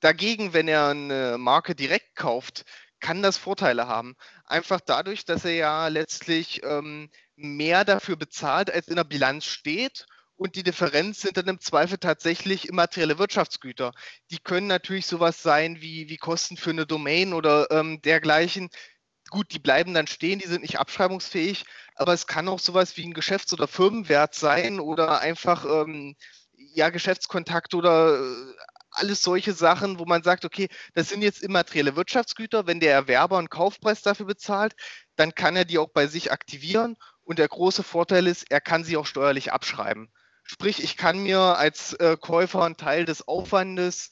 Dagegen, 0.00 0.52
wenn 0.52 0.68
er 0.68 0.88
eine 0.88 1.38
Marke 1.38 1.74
direkt 1.74 2.14
kauft, 2.14 2.64
kann 3.04 3.22
das 3.22 3.36
Vorteile 3.36 3.86
haben. 3.86 4.16
Einfach 4.46 4.80
dadurch, 4.80 5.26
dass 5.26 5.44
er 5.44 5.52
ja 5.52 5.88
letztlich 5.88 6.62
ähm, 6.64 7.10
mehr 7.36 7.84
dafür 7.84 8.16
bezahlt, 8.16 8.70
als 8.70 8.88
in 8.88 8.96
der 8.96 9.04
Bilanz 9.04 9.44
steht. 9.44 10.06
Und 10.36 10.56
die 10.56 10.62
Differenz 10.62 11.20
sind 11.20 11.36
dann 11.36 11.48
im 11.48 11.60
Zweifel 11.60 11.98
tatsächlich 11.98 12.66
immaterielle 12.66 13.18
Wirtschaftsgüter. 13.18 13.92
Die 14.30 14.38
können 14.38 14.68
natürlich 14.68 15.06
sowas 15.06 15.42
sein 15.42 15.82
wie, 15.82 16.08
wie 16.08 16.16
Kosten 16.16 16.56
für 16.56 16.70
eine 16.70 16.86
Domain 16.86 17.34
oder 17.34 17.70
ähm, 17.70 18.00
dergleichen. 18.00 18.70
Gut, 19.28 19.52
die 19.52 19.58
bleiben 19.58 19.92
dann 19.92 20.06
stehen, 20.06 20.38
die 20.38 20.48
sind 20.48 20.62
nicht 20.62 20.78
abschreibungsfähig, 20.78 21.66
aber 21.96 22.14
es 22.14 22.26
kann 22.26 22.48
auch 22.48 22.58
sowas 22.58 22.96
wie 22.96 23.04
ein 23.04 23.12
Geschäfts- 23.12 23.52
oder 23.52 23.68
Firmenwert 23.68 24.34
sein 24.34 24.80
oder 24.80 25.20
einfach 25.20 25.66
ähm, 25.66 26.16
ja, 26.56 26.88
Geschäftskontakt 26.88 27.74
oder 27.74 28.18
äh, 28.18 28.54
alles 28.94 29.22
solche 29.22 29.52
Sachen, 29.52 29.98
wo 29.98 30.04
man 30.04 30.22
sagt, 30.22 30.44
okay, 30.44 30.68
das 30.94 31.08
sind 31.08 31.22
jetzt 31.22 31.42
immaterielle 31.42 31.96
Wirtschaftsgüter. 31.96 32.66
Wenn 32.66 32.80
der 32.80 32.92
Erwerber 32.92 33.38
einen 33.38 33.50
Kaufpreis 33.50 34.02
dafür 34.02 34.26
bezahlt, 34.26 34.74
dann 35.16 35.34
kann 35.34 35.56
er 35.56 35.64
die 35.64 35.78
auch 35.78 35.90
bei 35.90 36.06
sich 36.06 36.32
aktivieren. 36.32 36.96
Und 37.22 37.38
der 37.38 37.48
große 37.48 37.82
Vorteil 37.82 38.26
ist, 38.26 38.50
er 38.50 38.60
kann 38.60 38.84
sie 38.84 38.96
auch 38.96 39.06
steuerlich 39.06 39.52
abschreiben. 39.52 40.12
Sprich, 40.44 40.82
ich 40.82 40.96
kann 40.96 41.22
mir 41.22 41.38
als 41.38 41.94
äh, 41.94 42.16
Käufer 42.20 42.64
einen 42.64 42.76
Teil 42.76 43.06
des 43.06 43.26
Aufwandes, 43.26 44.10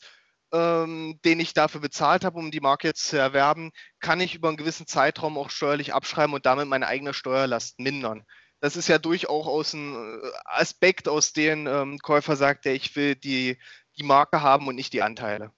ähm, 0.53 1.21
den 1.25 1.41
ich 1.41 1.55
dafür 1.55 1.81
bezahlt 1.81 2.25
habe, 2.25 2.39
um 2.39 2.51
die 2.51 2.61
Marke 2.61 2.89
jetzt 2.89 3.07
zu 3.07 3.19
erwerben, 3.19 3.73
kann 4.01 4.21
ich 4.21 4.35
über 4.35 4.49
einen 4.49 4.57
gewissen 4.57 4.87
Zeitraum 4.87 5.37
auch 5.37 5.51
steuerlich 5.51 5.93
abschreiben 5.93 6.35
und 6.35 6.47
damit 6.47 6.69
meine 6.69 6.87
eigene 6.87 7.15
Steuerlast 7.15 7.79
mindern. 7.79 8.25
Das 8.61 8.77
ist 8.77 8.89
ja 8.89 8.99
durchaus 8.99 9.73
ein 9.73 9.95
äh, 9.95 10.31
Aspekt, 10.45 11.09
aus 11.09 11.33
dem 11.33 11.67
ähm, 11.67 11.99
Käufer 11.99 12.37
sagt, 12.37 12.65
der 12.65 12.75
ich 12.75 12.95
will 12.97 13.17
die 13.17 13.59
die 13.99 14.05
Marke 14.05 14.43
haben 14.43 14.69
und 14.69 14.75
nicht 14.75 14.93
die 14.93 15.03
Anteile. 15.03 15.51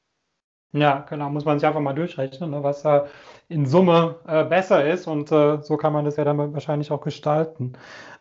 Ja, 0.73 1.07
genau, 1.09 1.31
muss 1.31 1.45
man 1.45 1.59
sich 1.59 1.67
einfach 1.67 1.81
mal 1.81 1.93
durchrechnen, 1.93 2.50
ne, 2.50 2.62
was 2.64 2.83
da 2.83 3.07
in 3.49 3.67
Summe 3.67 4.17
äh, 4.26 4.45
besser 4.45 4.85
ist 4.85 5.07
und 5.07 5.31
äh, 5.31 5.62
so 5.62 5.76
kann 5.76 5.93
man 5.93 6.05
das 6.05 6.17
ja 6.17 6.25
dann 6.25 6.53
wahrscheinlich 6.53 6.91
auch 6.91 7.00
gestalten. 7.00 7.75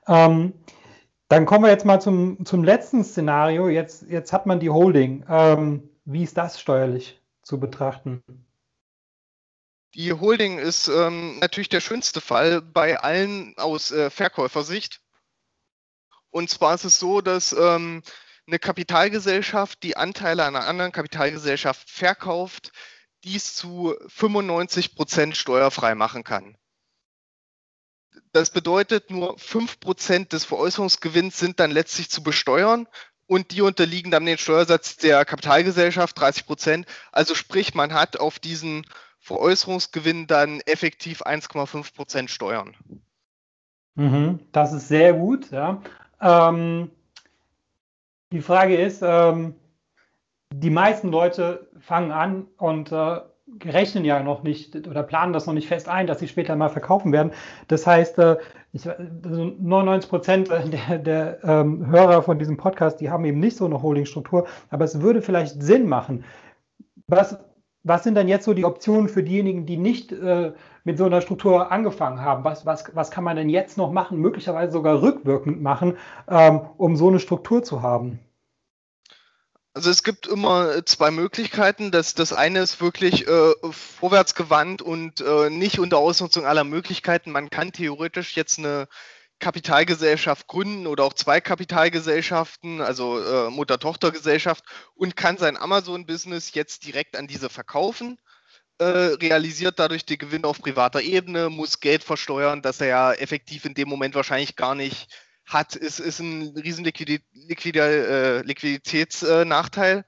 Ähm, 0.07 0.53
dann 1.29 1.47
kommen 1.47 1.63
wir 1.63 1.71
jetzt 1.71 1.85
mal 1.85 1.99
zum, 1.99 2.45
zum 2.45 2.63
letzten 2.63 3.03
Szenario. 3.03 3.69
Jetzt, 3.69 4.03
jetzt 4.03 4.31
hat 4.33 4.45
man 4.45 4.59
die 4.59 4.69
Holding. 4.69 5.25
Ähm, 5.27 5.89
wie 6.05 6.21
ist 6.21 6.37
das 6.37 6.61
steuerlich 6.61 7.19
zu 7.41 7.59
betrachten? 7.59 8.21
Die 9.95 10.13
Holding 10.13 10.59
ist 10.59 10.89
ähm, 10.89 11.39
natürlich 11.39 11.69
der 11.69 11.79
schönste 11.79 12.21
Fall 12.21 12.61
bei 12.61 12.99
allen 12.99 13.55
aus 13.57 13.91
äh, 13.91 14.11
Verkäufersicht. 14.11 15.01
Und 16.29 16.51
zwar 16.51 16.75
ist 16.75 16.83
es 16.83 16.99
so, 16.99 17.21
dass 17.21 17.51
ähm, 17.53 18.03
eine 18.47 18.59
Kapitalgesellschaft, 18.59 19.83
die 19.83 19.95
Anteile 19.97 20.45
einer 20.45 20.67
anderen 20.67 20.91
Kapitalgesellschaft 20.91 21.89
verkauft, 21.89 22.71
dies 23.23 23.55
zu 23.55 23.95
95 24.07 24.95
Prozent 24.95 25.37
steuerfrei 25.37 25.95
machen 25.95 26.23
kann. 26.23 26.57
Das 28.31 28.49
bedeutet, 28.49 29.11
nur 29.11 29.37
5 29.37 29.79
Prozent 29.79 30.33
des 30.33 30.43
Veräußerungsgewinns 30.45 31.39
sind 31.39 31.59
dann 31.59 31.71
letztlich 31.71 32.09
zu 32.09 32.23
besteuern 32.23 32.87
und 33.27 33.51
die 33.51 33.61
unterliegen 33.61 34.11
dann 34.11 34.25
dem 34.25 34.37
Steuersatz 34.37 34.97
der 34.97 35.23
Kapitalgesellschaft 35.23 36.19
30 36.19 36.45
Prozent. 36.45 36.85
Also 37.11 37.35
sprich, 37.35 37.73
man 37.73 37.93
hat 37.93 38.17
auf 38.19 38.39
diesen 38.39 38.85
Veräußerungsgewinn 39.19 40.27
dann 40.27 40.59
effektiv 40.61 41.21
1,5 41.21 41.95
Prozent 41.95 42.29
Steuern. 42.29 42.75
Mhm, 43.95 44.39
das 44.51 44.73
ist 44.73 44.87
sehr 44.87 45.13
gut. 45.13 45.49
Ja. 45.51 45.81
Ähm, 46.19 46.91
die 48.33 48.41
Frage 48.41 48.75
ist, 48.75 49.03
ähm, 49.05 49.53
die 50.51 50.71
meisten 50.71 51.09
Leute 51.09 51.69
fangen 51.79 52.11
an 52.11 52.47
und 52.57 52.91
äh, 52.91 53.19
rechnen 53.63 54.05
ja 54.05 54.23
noch 54.23 54.41
nicht 54.41 54.75
oder 54.87 55.03
planen 55.03 55.33
das 55.33 55.45
noch 55.45 55.53
nicht 55.53 55.67
fest 55.67 55.87
ein, 55.87 56.07
dass 56.07 56.19
sie 56.19 56.27
später 56.27 56.55
mal 56.55 56.69
verkaufen 56.69 57.11
werden. 57.11 57.31
Das 57.67 57.85
heißt, 57.85 58.17
äh, 58.17 58.37
ich, 58.71 58.89
also 58.89 59.53
99 59.59 60.09
Prozent 60.09 60.49
der, 60.89 60.97
der 60.97 61.43
ähm, 61.43 61.85
Hörer 61.91 62.23
von 62.23 62.39
diesem 62.39 62.57
Podcast, 62.57 62.99
die 63.01 63.11
haben 63.11 63.23
eben 63.25 63.39
nicht 63.39 63.55
so 63.55 63.65
eine 63.65 63.81
Holdingstruktur, 63.83 64.47
aber 64.71 64.85
es 64.85 64.99
würde 64.99 65.21
vielleicht 65.21 65.61
Sinn 65.61 65.87
machen. 65.87 66.25
Was, 67.07 67.37
was 67.83 68.03
sind 68.03 68.15
denn 68.15 68.27
jetzt 68.27 68.45
so 68.45 68.53
die 68.53 68.65
Optionen 68.65 69.09
für 69.09 69.23
diejenigen, 69.23 69.65
die 69.65 69.77
nicht 69.77 70.11
äh, 70.11 70.53
mit 70.83 70.97
so 70.97 71.05
einer 71.05 71.21
Struktur 71.21 71.71
angefangen 71.71 72.21
haben? 72.21 72.43
Was, 72.43 72.65
was, 72.65 72.85
was 72.93 73.11
kann 73.11 73.23
man 73.23 73.35
denn 73.35 73.49
jetzt 73.49 73.77
noch 73.77 73.91
machen, 73.91 74.19
möglicherweise 74.19 74.71
sogar 74.71 75.01
rückwirkend 75.01 75.61
machen, 75.61 75.97
ähm, 76.29 76.61
um 76.77 76.95
so 76.95 77.09
eine 77.09 77.19
Struktur 77.19 77.63
zu 77.63 77.81
haben? 77.81 78.19
Also 79.75 79.89
es 79.89 80.03
gibt 80.03 80.27
immer 80.27 80.85
zwei 80.85 81.09
Möglichkeiten. 81.09 81.91
Das, 81.91 82.13
das 82.13 82.31
eine 82.31 82.59
ist 82.59 82.79
wirklich 82.79 83.27
äh, 83.27 83.53
vorwärtsgewandt 83.71 84.81
und 84.81 85.21
äh, 85.21 85.49
nicht 85.49 85.79
unter 85.79 85.97
Ausnutzung 85.97 86.45
aller 86.45 86.63
Möglichkeiten. 86.63 87.31
Man 87.31 87.49
kann 87.49 87.71
theoretisch 87.71 88.37
jetzt 88.37 88.59
eine 88.59 88.87
Kapitalgesellschaft 89.43 90.47
gründen 90.47 90.87
oder 90.87 91.03
auch 91.03 91.11
zwei 91.11 91.41
Kapitalgesellschaften, 91.41 92.79
also 92.79 93.19
äh, 93.19 93.49
Mutter-Tochter-Gesellschaft 93.49 94.63
und 94.95 95.17
kann 95.17 95.37
sein 95.37 95.57
Amazon-Business 95.57 96.53
jetzt 96.53 96.85
direkt 96.85 97.17
an 97.17 97.27
diese 97.27 97.49
verkaufen, 97.49 98.17
äh, 98.77 98.85
realisiert 98.85 99.79
dadurch 99.79 100.05
den 100.05 100.17
Gewinn 100.17 100.45
auf 100.45 100.61
privater 100.61 101.01
Ebene, 101.01 101.49
muss 101.49 101.81
Geld 101.81 102.05
versteuern, 102.05 102.61
das 102.61 102.79
er 102.79 102.87
ja 102.87 103.11
effektiv 103.11 103.65
in 103.65 103.73
dem 103.73 103.89
Moment 103.89 104.15
wahrscheinlich 104.15 104.55
gar 104.55 104.75
nicht 104.75 105.09
hat, 105.45 105.75
ist, 105.75 105.99
ist 105.99 106.19
ein 106.19 106.55
riesen 106.57 106.85
Liquidität, 106.85 107.25
äh, 107.75 108.41
Liquiditätsnachteil. 108.43 110.05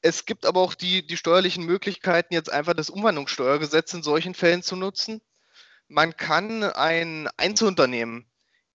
es 0.00 0.26
gibt 0.26 0.46
aber 0.46 0.60
auch 0.60 0.74
die, 0.74 1.04
die 1.04 1.16
steuerlichen 1.16 1.64
Möglichkeiten, 1.64 2.34
jetzt 2.34 2.52
einfach 2.52 2.74
das 2.74 2.88
Umwandlungssteuergesetz 2.88 3.92
in 3.94 4.04
solchen 4.04 4.34
Fällen 4.34 4.62
zu 4.62 4.76
nutzen. 4.76 5.20
Man 5.88 6.16
kann 6.16 6.62
ein 6.62 7.28
Einzelunternehmen 7.36 8.29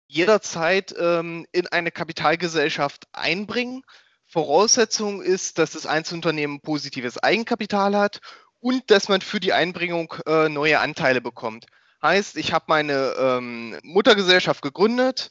jederzeit 0.07 0.93
ähm, 0.97 1.45
in 1.51 1.67
eine 1.67 1.91
Kapitalgesellschaft 1.91 3.07
einbringen. 3.13 3.83
Voraussetzung 4.25 5.21
ist, 5.21 5.57
dass 5.57 5.71
das 5.71 5.85
Einzelunternehmen 5.85 6.61
positives 6.61 7.17
Eigenkapital 7.17 7.95
hat 7.95 8.21
und 8.59 8.89
dass 8.91 9.09
man 9.09 9.21
für 9.21 9.39
die 9.39 9.53
Einbringung 9.53 10.13
äh, 10.25 10.49
neue 10.49 10.79
Anteile 10.79 11.21
bekommt. 11.21 11.65
Heißt, 12.01 12.37
ich 12.37 12.53
habe 12.53 12.65
meine 12.67 13.15
ähm, 13.17 13.79
Muttergesellschaft 13.83 14.61
gegründet, 14.61 15.29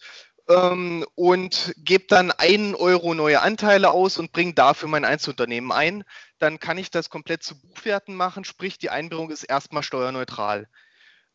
ähm, 0.49 1.05
und 1.15 1.73
gebe 1.77 2.05
dann 2.09 2.31
einen 2.31 2.75
Euro 2.75 3.15
neue 3.15 3.41
Anteile 3.41 3.91
aus 3.91 4.19
und 4.19 4.33
bringe 4.33 4.55
dafür 4.55 4.89
mein 4.89 5.05
Einzelunternehmen 5.05 5.73
ein, 5.73 6.05
dann 6.39 6.59
kann 6.59 6.79
ich 6.79 6.91
das 6.91 7.11
komplett 7.11 7.43
zu 7.43 7.61
Buchwerten 7.61 8.15
machen, 8.15 8.45
sprich 8.45 8.79
die 8.79 8.91
Einbringung 8.91 9.31
ist 9.31 9.45
erstmal 9.45 9.83
steuerneutral. 9.83 10.69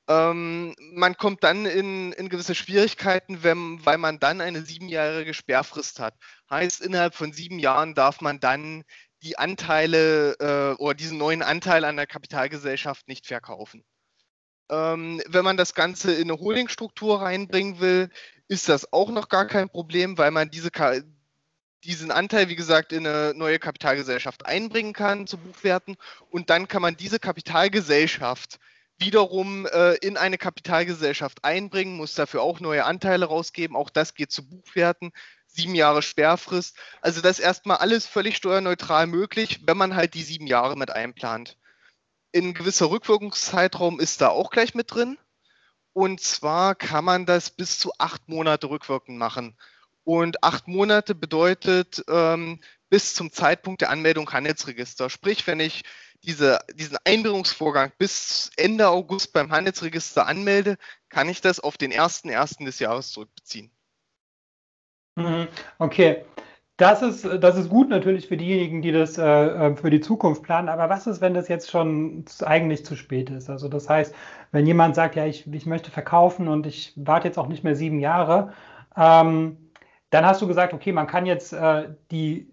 Ähm, 0.10 0.74
man 0.94 1.16
kommt 1.18 1.44
dann 1.44 1.68
in, 1.68 2.12
in 2.13 2.30
gewisse 2.30 2.56
Schwierigkeiten, 2.56 3.44
wenn, 3.44 3.86
weil 3.86 4.00
man 4.00 4.20
dann 4.20 4.42
eine 4.42 4.63
siebenjährige 4.63 5.36
Sperrfrist 5.36 6.00
hat. 6.00 6.16
Heißt, 6.50 6.82
innerhalb 6.82 7.13
von 7.13 7.32
sieben 7.32 7.60
Jahren 7.60 7.94
darf 7.94 8.20
man 8.20 8.39
dann 8.39 8.84
die 9.22 9.38
Anteile 9.38 10.34
äh, 10.39 10.82
oder 10.82 10.96
diesen 10.96 11.20
neuen 11.20 11.44
Anteil 11.44 11.86
an 11.86 11.96
der 11.96 12.08
Kapitalgesellschaft 12.08 13.08
nicht 13.08 13.28
verkaufen. 13.28 13.84
Ähm, 14.72 15.22
wenn 15.28 15.46
man 15.46 15.58
das 15.58 15.75
Ganze 15.75 16.13
in 16.16 16.32
eine 16.32 16.39
Holdingstruktur 16.39 17.22
reinbringen 17.22 17.80
will, 17.80 18.10
ist 18.48 18.68
das 18.68 18.92
auch 18.92 19.12
noch 19.12 19.30
gar 19.30 19.46
kein 19.46 19.70
Problem, 19.70 20.18
weil 20.18 20.32
man 20.32 20.50
diese, 20.50 20.72
diesen 21.84 22.10
Anteil, 22.10 22.50
wie 22.50 22.56
gesagt, 22.56 22.94
in 22.94 23.06
eine 23.06 23.36
neue 23.36 23.60
Kapitalgesellschaft 23.60 24.48
einbringen 24.48 24.94
kann 24.94 25.28
zu 25.28 25.38
Buchwerten 25.38 25.98
und 26.32 26.50
dann 26.50 26.68
kann 26.68 26.82
man 26.82 26.98
diese 26.98 27.20
Kapitalgesellschaft 27.20 28.60
wiederum 29.00 29.65
äh, 29.65 29.96
in 29.96 30.18
eine 30.18 30.38
Kapitalgesellschaft 30.38 31.44
einbringen, 31.44 31.98
muss 31.98 32.15
dafür 32.15 32.41
auch 32.41 32.60
neue 32.60 32.86
Anteile 32.86 33.25
rausgeben. 33.25 33.75
Auch 33.75 33.89
das 33.89 34.13
geht 34.13 34.32
zu 34.32 34.48
Buchwerten. 34.48 35.12
Sieben 35.48 35.74
Jahre 35.74 36.01
Sperrfrist. 36.01 36.77
Also 37.01 37.22
das 37.22 37.39
ist 37.39 37.46
erstmal 37.46 37.77
alles 37.77 38.06
völlig 38.06 38.38
steuerneutral 38.38 39.08
möglich, 39.08 39.62
wenn 39.65 39.77
man 39.77 39.96
halt 39.96 40.13
die 40.13 40.24
sieben 40.24 40.46
Jahre 40.46 40.77
mit 40.77 40.91
einplant. 40.91 41.58
Ein 42.36 42.53
gewisser 42.53 42.91
Rückwirkungszeitraum 42.91 44.00
ist 44.00 44.22
da 44.22 44.29
auch 44.29 44.51
gleich 44.51 44.75
mit 44.75 44.94
drin. 44.94 45.18
Und 45.94 46.22
zwar 46.22 46.75
kann 46.75 47.03
man 47.03 47.25
das 47.25 47.50
bis 47.50 47.79
zu 47.79 47.91
acht 47.98 48.29
Monate 48.29 48.70
rückwirkend 48.70 49.18
machen. 49.18 49.58
Und 50.03 50.44
acht 50.44 50.68
Monate 50.68 51.15
bedeutet 51.15 52.03
ähm, 52.08 52.62
bis 52.89 53.15
zum 53.15 53.32
Zeitpunkt 53.32 53.82
der 53.82 53.89
Anmeldung 53.89 54.32
Handelsregister. 54.32 55.10
Sprich, 55.10 55.48
wenn 55.48 55.60
ich 55.60 55.84
diese, 56.24 56.60
diesen 56.76 56.98
Einbringungsvorgang 57.06 57.92
bis 57.98 58.52
Ende 58.58 58.88
August 58.90 59.34
beim 59.34 59.52
Handelsregister 59.52 60.28
anmelde, 60.28 60.78
kann 61.10 61.30
ich 61.30 61.42
das 61.42 61.60
auf 61.60 61.78
den 61.78 61.92
1.1. 61.92 62.66
des 62.66 62.80
Jahres 62.80 63.12
zurückbeziehen. 63.12 63.72
Mhm. 65.16 65.48
Okay, 65.78 66.24
das 66.80 67.02
ist, 67.02 67.26
das 67.26 67.58
ist 67.58 67.70
gut 67.70 67.90
natürlich 67.90 68.28
für 68.28 68.38
diejenigen, 68.38 68.82
die 68.82 68.94
das 68.94 69.18
äh, 69.18 69.24
äh, 69.24 69.76
für 69.76 69.90
die 69.90 70.00
Zukunft 70.00 70.44
planen. 70.44 70.70
Aber 70.70 70.88
was 70.90 71.08
ist, 71.08 71.20
wenn 71.20 71.34
das 71.34 71.50
jetzt 71.50 71.70
schon 71.70 72.24
eigentlich 72.46 72.86
zu 72.86 72.96
spät 72.96 73.30
ist? 73.30 73.50
Also 73.50 73.68
das 73.68 73.90
heißt, 73.90 74.16
wenn 74.52 74.66
jemand 74.66 74.96
sagt, 74.96 75.16
ja, 75.16 75.26
ich, 75.26 75.46
ich 75.52 75.66
möchte 75.66 75.92
verkaufen 75.92 76.48
und 76.48 76.66
ich 76.66 76.94
warte 76.96 77.28
jetzt 77.28 77.38
auch 77.38 77.50
nicht 77.50 77.66
mehr 77.66 77.76
sieben 77.76 78.00
Jahre, 78.00 78.54
ähm, 78.96 79.58
dann 80.10 80.26
hast 80.26 80.42
du 80.42 80.48
gesagt, 80.48 80.74
okay, 80.74 80.94
man 80.94 81.06
kann 81.06 81.26
jetzt 81.26 81.52
äh, 81.52 81.90
die, 82.12 82.50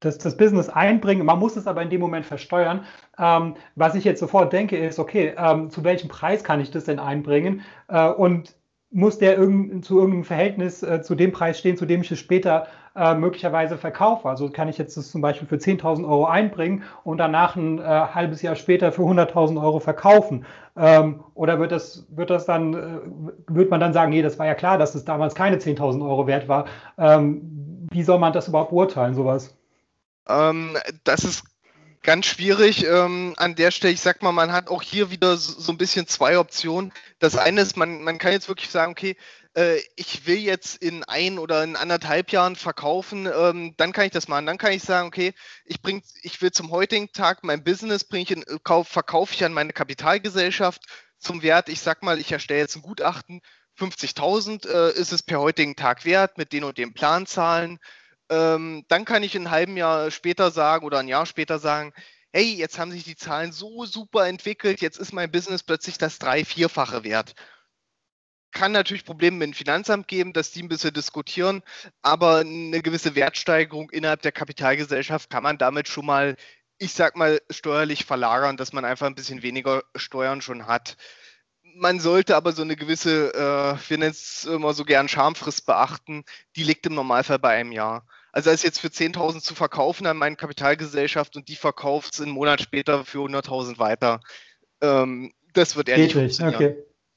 das, 0.00 0.18
das 0.18 0.36
Business 0.36 0.68
einbringen, 0.68 1.24
man 1.24 1.38
muss 1.38 1.56
es 1.56 1.66
aber 1.66 1.82
in 1.82 1.90
dem 1.90 2.00
Moment 2.00 2.26
versteuern. 2.26 2.84
Ähm, 3.18 3.54
was 3.76 3.94
ich 3.94 4.04
jetzt 4.04 4.20
sofort 4.20 4.52
denke, 4.52 4.76
ist, 4.76 4.98
okay, 4.98 5.34
ähm, 5.36 5.70
zu 5.70 5.84
welchem 5.84 6.08
Preis 6.08 6.42
kann 6.42 6.60
ich 6.60 6.70
das 6.70 6.84
denn 6.84 6.98
einbringen? 6.98 7.62
Äh, 7.88 8.08
und 8.08 8.54
muss 8.92 9.18
der 9.18 9.36
irgend, 9.38 9.84
zu 9.84 9.98
irgendeinem 9.98 10.24
Verhältnis 10.24 10.82
äh, 10.82 11.00
zu 11.02 11.14
dem 11.14 11.30
Preis 11.30 11.58
stehen, 11.58 11.76
zu 11.76 11.86
dem 11.86 12.00
ich 12.00 12.10
es 12.10 12.18
später 12.18 12.66
äh, 12.96 13.14
möglicherweise 13.14 13.78
verkaufe. 13.78 14.28
Also 14.28 14.50
kann 14.50 14.68
ich 14.68 14.78
jetzt 14.78 14.96
das 14.96 15.12
zum 15.12 15.20
Beispiel 15.20 15.46
für 15.46 15.56
10.000 15.56 16.04
Euro 16.04 16.26
einbringen 16.26 16.82
und 17.04 17.18
danach 17.18 17.54
ein 17.54 17.78
äh, 17.78 17.82
halbes 17.82 18.42
Jahr 18.42 18.56
später 18.56 18.90
für 18.90 19.02
100.000 19.02 19.62
Euro 19.62 19.78
verkaufen. 19.78 20.44
Ähm, 20.76 21.22
oder 21.34 21.60
wird 21.60 21.70
das, 21.70 22.06
wird 22.10 22.30
das 22.30 22.46
dann, 22.46 22.74
äh, 22.74 23.54
wird 23.54 23.70
man 23.70 23.78
dann 23.78 23.92
sagen, 23.92 24.10
nee, 24.10 24.22
das 24.22 24.40
war 24.40 24.46
ja 24.46 24.54
klar, 24.54 24.76
dass 24.76 24.96
es 24.96 25.04
damals 25.04 25.36
keine 25.36 25.58
10.000 25.58 26.02
Euro 26.02 26.26
wert 26.26 26.48
war. 26.48 26.64
Ähm, 26.98 27.86
wie 27.92 28.02
soll 28.02 28.18
man 28.18 28.32
das 28.32 28.48
überhaupt 28.48 28.70
beurteilen, 28.70 29.14
sowas? 29.14 29.59
Ähm, 30.28 30.76
das 31.04 31.24
ist 31.24 31.44
ganz 32.02 32.26
schwierig 32.26 32.84
ähm, 32.84 33.34
an 33.36 33.54
der 33.54 33.70
Stelle. 33.70 33.92
Ich 33.92 34.00
sag 34.00 34.22
mal, 34.22 34.32
man 34.32 34.52
hat 34.52 34.68
auch 34.68 34.82
hier 34.82 35.10
wieder 35.10 35.36
so, 35.36 35.60
so, 35.60 35.72
ein 35.72 35.78
bisschen 35.78 36.06
zwei 36.06 36.38
Optionen. 36.38 36.92
Das 37.18 37.36
eine 37.36 37.60
ist, 37.60 37.76
man, 37.76 38.02
man 38.02 38.18
kann 38.18 38.32
jetzt 38.32 38.48
wirklich 38.48 38.70
sagen, 38.70 38.92
okay, 38.92 39.16
äh, 39.54 39.80
ich 39.96 40.26
will 40.26 40.38
jetzt 40.38 40.82
in 40.82 41.04
ein 41.04 41.38
oder 41.38 41.62
in 41.64 41.76
anderthalb 41.76 42.30
Jahren 42.32 42.56
verkaufen, 42.56 43.26
ähm, 43.26 43.74
dann 43.76 43.92
kann 43.92 44.06
ich 44.06 44.12
das 44.12 44.28
machen. 44.28 44.46
Dann 44.46 44.58
kann 44.58 44.72
ich 44.72 44.82
sagen, 44.82 45.08
okay, 45.08 45.34
ich 45.64 45.82
bring, 45.82 46.02
ich 46.22 46.40
will 46.40 46.52
zum 46.52 46.70
heutigen 46.70 47.12
Tag 47.12 47.44
mein 47.44 47.64
Business 47.64 48.04
bringe 48.04 48.22
ich 48.22 48.30
in, 48.30 48.44
kauf, 48.62 48.88
verkaufe 48.88 49.34
ich 49.34 49.44
an 49.44 49.52
meine 49.52 49.72
Kapitalgesellschaft 49.72 50.82
zum 51.18 51.42
Wert. 51.42 51.68
Ich 51.68 51.80
sag 51.80 52.02
mal, 52.02 52.18
ich 52.18 52.32
erstelle 52.32 52.60
jetzt 52.60 52.76
ein 52.76 52.82
Gutachten. 52.82 53.42
50.000 53.78 54.68
äh, 54.68 54.92
ist 54.92 55.12
es 55.12 55.22
per 55.22 55.40
heutigen 55.40 55.76
Tag 55.76 56.04
wert 56.04 56.38
mit 56.38 56.52
den 56.52 56.64
und 56.64 56.76
den 56.78 56.92
Planzahlen 56.92 57.78
ähm, 58.30 58.84
dann 58.88 59.04
kann 59.04 59.22
ich 59.22 59.36
ein 59.36 59.50
halben 59.50 59.76
Jahr 59.76 60.10
später 60.10 60.50
sagen 60.50 60.86
oder 60.86 60.98
ein 61.00 61.08
Jahr 61.08 61.26
später 61.26 61.58
sagen, 61.58 61.92
hey, 62.32 62.54
jetzt 62.54 62.78
haben 62.78 62.92
sich 62.92 63.04
die 63.04 63.16
Zahlen 63.16 63.52
so 63.52 63.84
super 63.84 64.26
entwickelt, 64.28 64.80
jetzt 64.80 64.98
ist 64.98 65.12
mein 65.12 65.30
Business 65.30 65.62
plötzlich 65.62 65.98
das 65.98 66.18
drei-, 66.18 66.44
vierfache 66.44 67.04
wert. 67.04 67.34
Kann 68.52 68.72
natürlich 68.72 69.04
Probleme 69.04 69.36
mit 69.36 69.48
dem 69.48 69.54
Finanzamt 69.54 70.08
geben, 70.08 70.32
dass 70.32 70.50
die 70.52 70.62
ein 70.62 70.68
bisschen 70.68 70.92
diskutieren, 70.94 71.62
aber 72.02 72.38
eine 72.38 72.82
gewisse 72.82 73.14
Wertsteigerung 73.14 73.90
innerhalb 73.90 74.22
der 74.22 74.32
Kapitalgesellschaft 74.32 75.30
kann 75.30 75.42
man 75.42 75.58
damit 75.58 75.88
schon 75.88 76.06
mal, 76.06 76.36
ich 76.78 76.92
sag 76.92 77.16
mal, 77.16 77.40
steuerlich 77.50 78.04
verlagern, 78.04 78.56
dass 78.56 78.72
man 78.72 78.84
einfach 78.84 79.06
ein 79.06 79.14
bisschen 79.14 79.42
weniger 79.42 79.82
Steuern 79.96 80.40
schon 80.40 80.66
hat. 80.66 80.96
Man 81.62 82.00
sollte 82.00 82.36
aber 82.36 82.52
so 82.52 82.62
eine 82.62 82.76
gewisse, 82.76 83.32
äh, 83.34 83.88
wir 83.88 83.98
nennen 83.98 84.10
es 84.10 84.44
immer 84.44 84.72
so 84.74 84.84
gern 84.84 85.08
Schamfrist 85.08 85.66
beachten, 85.66 86.24
die 86.56 86.64
liegt 86.64 86.86
im 86.86 86.94
Normalfall 86.94 87.38
bei 87.38 87.56
einem 87.56 87.72
Jahr. 87.72 88.04
Also 88.32 88.50
als 88.50 88.62
jetzt 88.62 88.80
für 88.80 88.88
10.000 88.88 89.40
zu 89.40 89.54
verkaufen 89.54 90.06
an 90.06 90.16
meine 90.16 90.36
Kapitalgesellschaft 90.36 91.36
und 91.36 91.48
die 91.48 91.56
verkauft 91.56 92.14
es 92.14 92.20
einen 92.20 92.32
Monat 92.32 92.60
später 92.60 93.04
für 93.04 93.18
100.000 93.18 93.78
weiter. 93.78 94.20
Ähm, 94.80 95.32
das 95.52 95.76
wird 95.76 95.88
eher 95.88 95.96
Geht 95.96 96.14
nicht. 96.14 96.42
Okay. 96.42 96.76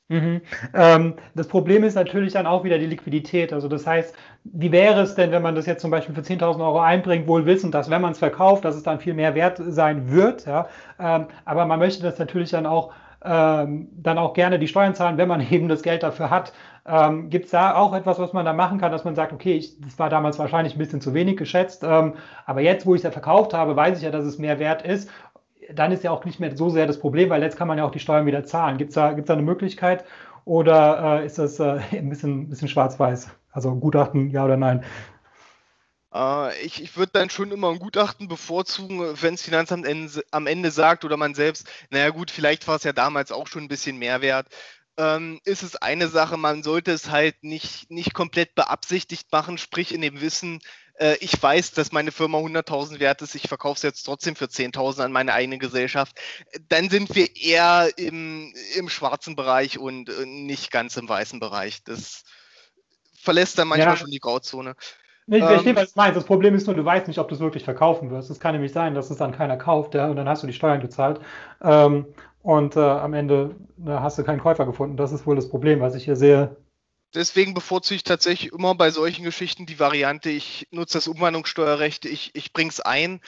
Mhm. 0.09 0.41
Ähm, 0.73 1.15
das 1.33 1.47
Problem 1.47 1.83
ist 1.83 1.95
natürlich 1.95 2.33
dann 2.33 2.45
auch 2.45 2.63
wieder 2.63 2.77
die 2.77 2.85
Liquidität. 2.85 3.53
Also 3.53 3.67
das 3.67 3.87
heißt, 3.87 4.13
wie 4.43 4.71
wäre 4.71 5.01
es 5.01 5.15
denn, 5.15 5.31
wenn 5.31 5.41
man 5.41 5.55
das 5.55 5.65
jetzt 5.65 5.81
zum 5.81 5.91
Beispiel 5.91 6.13
für 6.13 6.21
10.000 6.21 6.59
Euro 6.59 6.79
einbringt, 6.81 7.27
wohl 7.27 7.45
wissend, 7.45 7.73
dass 7.73 7.89
wenn 7.89 8.01
man 8.01 8.11
es 8.11 8.19
verkauft, 8.19 8.65
dass 8.65 8.75
es 8.75 8.83
dann 8.83 8.99
viel 8.99 9.13
mehr 9.13 9.33
wert 9.33 9.59
sein 9.65 10.11
wird. 10.11 10.45
Ja? 10.45 10.67
Ähm, 10.99 11.27
aber 11.45 11.65
man 11.65 11.79
möchte 11.79 12.03
das 12.03 12.19
natürlich 12.19 12.51
dann 12.51 12.65
auch, 12.65 12.93
ähm, 13.23 13.87
dann 13.93 14.17
auch 14.17 14.33
gerne 14.33 14.59
die 14.59 14.67
Steuern 14.67 14.93
zahlen, 14.93 15.17
wenn 15.17 15.29
man 15.29 15.41
eben 15.51 15.69
das 15.69 15.81
Geld 15.81 16.03
dafür 16.03 16.29
hat. 16.29 16.53
Ähm, 16.85 17.29
Gibt 17.29 17.45
es 17.45 17.51
da 17.51 17.75
auch 17.75 17.93
etwas, 17.93 18.19
was 18.19 18.33
man 18.33 18.45
da 18.45 18.53
machen 18.53 18.79
kann, 18.79 18.91
dass 18.91 19.05
man 19.05 19.15
sagt, 19.15 19.31
okay, 19.31 19.53
ich, 19.53 19.79
das 19.79 19.97
war 19.99 20.09
damals 20.09 20.37
wahrscheinlich 20.37 20.75
ein 20.75 20.79
bisschen 20.79 20.99
zu 20.99 21.13
wenig 21.13 21.37
geschätzt, 21.37 21.83
ähm, 21.83 22.15
aber 22.45 22.61
jetzt, 22.61 22.85
wo 22.85 22.93
ich 22.93 22.99
es 22.99 23.03
ja 23.03 23.11
verkauft 23.11 23.53
habe, 23.53 23.75
weiß 23.75 23.97
ich 23.97 24.03
ja, 24.03 24.11
dass 24.11 24.25
es 24.25 24.37
mehr 24.37 24.59
wert 24.59 24.81
ist 24.81 25.09
dann 25.71 25.91
ist 25.91 26.03
ja 26.03 26.11
auch 26.11 26.25
nicht 26.25 26.39
mehr 26.39 26.55
so 26.55 26.69
sehr 26.69 26.87
das 26.87 26.99
Problem, 26.99 27.29
weil 27.29 27.41
jetzt 27.41 27.57
kann 27.57 27.67
man 27.67 27.77
ja 27.77 27.85
auch 27.85 27.91
die 27.91 27.99
Steuern 27.99 28.25
wieder 28.25 28.43
zahlen. 28.43 28.77
Gibt 28.77 28.89
es 28.89 28.95
da, 28.95 29.13
gibt's 29.13 29.27
da 29.27 29.33
eine 29.33 29.43
Möglichkeit 29.43 30.05
oder 30.45 31.21
äh, 31.21 31.25
ist 31.25 31.39
das 31.39 31.59
äh, 31.59 31.79
ein 31.91 32.09
bisschen, 32.09 32.49
bisschen 32.49 32.67
schwarz-weiß? 32.67 33.29
Also 33.51 33.75
Gutachten, 33.75 34.29
ja 34.31 34.45
oder 34.45 34.57
nein? 34.57 34.83
Äh, 36.13 36.59
ich, 36.63 36.81
ich 36.81 36.97
würde 36.97 37.11
dann 37.13 37.29
schon 37.29 37.51
immer 37.51 37.69
ein 37.69 37.79
Gutachten 37.79 38.27
bevorzugen, 38.27 38.99
wenn 39.21 39.35
das 39.35 39.41
Finanzamt 39.41 39.87
am 40.31 40.47
Ende 40.47 40.71
sagt 40.71 41.05
oder 41.05 41.17
man 41.17 41.35
selbst, 41.35 41.69
naja 41.89 42.09
gut, 42.09 42.31
vielleicht 42.31 42.67
war 42.67 42.75
es 42.75 42.83
ja 42.83 42.93
damals 42.93 43.31
auch 43.31 43.47
schon 43.47 43.63
ein 43.63 43.69
bisschen 43.69 43.97
mehr 43.97 44.21
wert. 44.21 44.47
Ähm, 44.97 45.39
ist 45.43 45.63
es 45.63 45.75
eine 45.75 46.07
Sache, 46.07 46.37
man 46.37 46.61
sollte 46.61 46.91
es 46.91 47.09
halt 47.09 47.43
nicht, 47.43 47.89
nicht 47.89 48.13
komplett 48.13 48.53
beabsichtigt 48.53 49.31
machen, 49.31 49.57
sprich 49.57 49.93
in 49.93 50.01
dem 50.01 50.21
Wissen, 50.21 50.59
äh, 50.99 51.15
ich 51.19 51.41
weiß, 51.41 51.71
dass 51.71 51.91
meine 51.91 52.11
Firma 52.11 52.37
100.000 52.37 52.99
wert 52.99 53.21
ist, 53.21 53.35
ich 53.35 53.47
verkaufe 53.47 53.77
es 53.77 53.83
jetzt 53.83 54.03
trotzdem 54.03 54.35
für 54.35 54.45
10.000 54.45 55.05
an 55.05 55.11
meine 55.11 55.33
eigene 55.33 55.57
Gesellschaft, 55.57 56.19
dann 56.69 56.89
sind 56.89 57.15
wir 57.15 57.35
eher 57.35 57.89
im, 57.97 58.53
im 58.75 58.89
schwarzen 58.89 59.35
Bereich 59.35 59.79
und 59.79 60.09
äh, 60.09 60.25
nicht 60.25 60.71
ganz 60.71 60.97
im 60.97 61.09
weißen 61.09 61.39
Bereich. 61.39 61.83
Das 61.83 62.23
verlässt 63.15 63.57
dann 63.57 63.67
manchmal 63.67 63.93
ja. 63.93 63.97
schon 63.97 64.11
die 64.11 64.19
Grauzone. 64.19 64.75
Ich 65.27 65.39
verstehe, 65.41 65.71
ähm, 65.71 65.75
was 65.77 65.93
du 65.93 65.99
meinst. 65.99 66.17
Das 66.17 66.25
Problem 66.25 66.53
ist 66.53 66.67
nur, 66.67 66.75
du 66.75 66.83
weißt 66.83 67.07
nicht, 67.07 67.17
ob 67.17 67.29
du 67.29 67.35
es 67.35 67.41
wirklich 67.41 67.63
verkaufen 67.63 68.11
wirst. 68.11 68.29
Es 68.29 68.41
kann 68.41 68.53
nämlich 68.53 68.73
sein, 68.73 68.93
dass 68.93 69.09
es 69.09 69.17
dann 69.17 69.31
keiner 69.31 69.55
kauft, 69.55 69.95
ja, 69.95 70.07
und 70.07 70.17
dann 70.17 70.27
hast 70.27 70.43
du 70.43 70.47
die 70.47 70.53
Steuern 70.53 70.81
gezahlt. 70.81 71.21
Ähm, 71.61 72.07
und 72.43 72.75
äh, 72.75 72.79
am 72.79 73.13
Ende 73.13 73.55
äh, 73.83 73.89
hast 73.89 74.19
du 74.19 74.23
keinen 74.23 74.41
Käufer 74.41 74.65
gefunden. 74.65 74.97
Das 74.97 75.11
ist 75.11 75.25
wohl 75.25 75.35
das 75.35 75.49
Problem, 75.49 75.79
was 75.79 75.95
ich 75.95 76.03
hier 76.03 76.17
sehe. 76.17 76.55
Deswegen 77.15 77.53
bevorzuge 77.53 77.95
ich 77.95 78.03
tatsächlich 78.03 78.51
immer 78.51 78.75
bei 78.75 78.91
solchen 78.91 79.23
Geschichten 79.23 79.65
die 79.65 79.79
Variante, 79.79 80.29
ich 80.29 80.67
nutze 80.71 80.97
das 80.97 81.07
Umwandlungssteuerrecht, 81.07 82.05
ich, 82.05 82.35
ich 82.35 82.53
bringe 82.53 82.69
es 82.69 82.81
ein. 82.81 83.21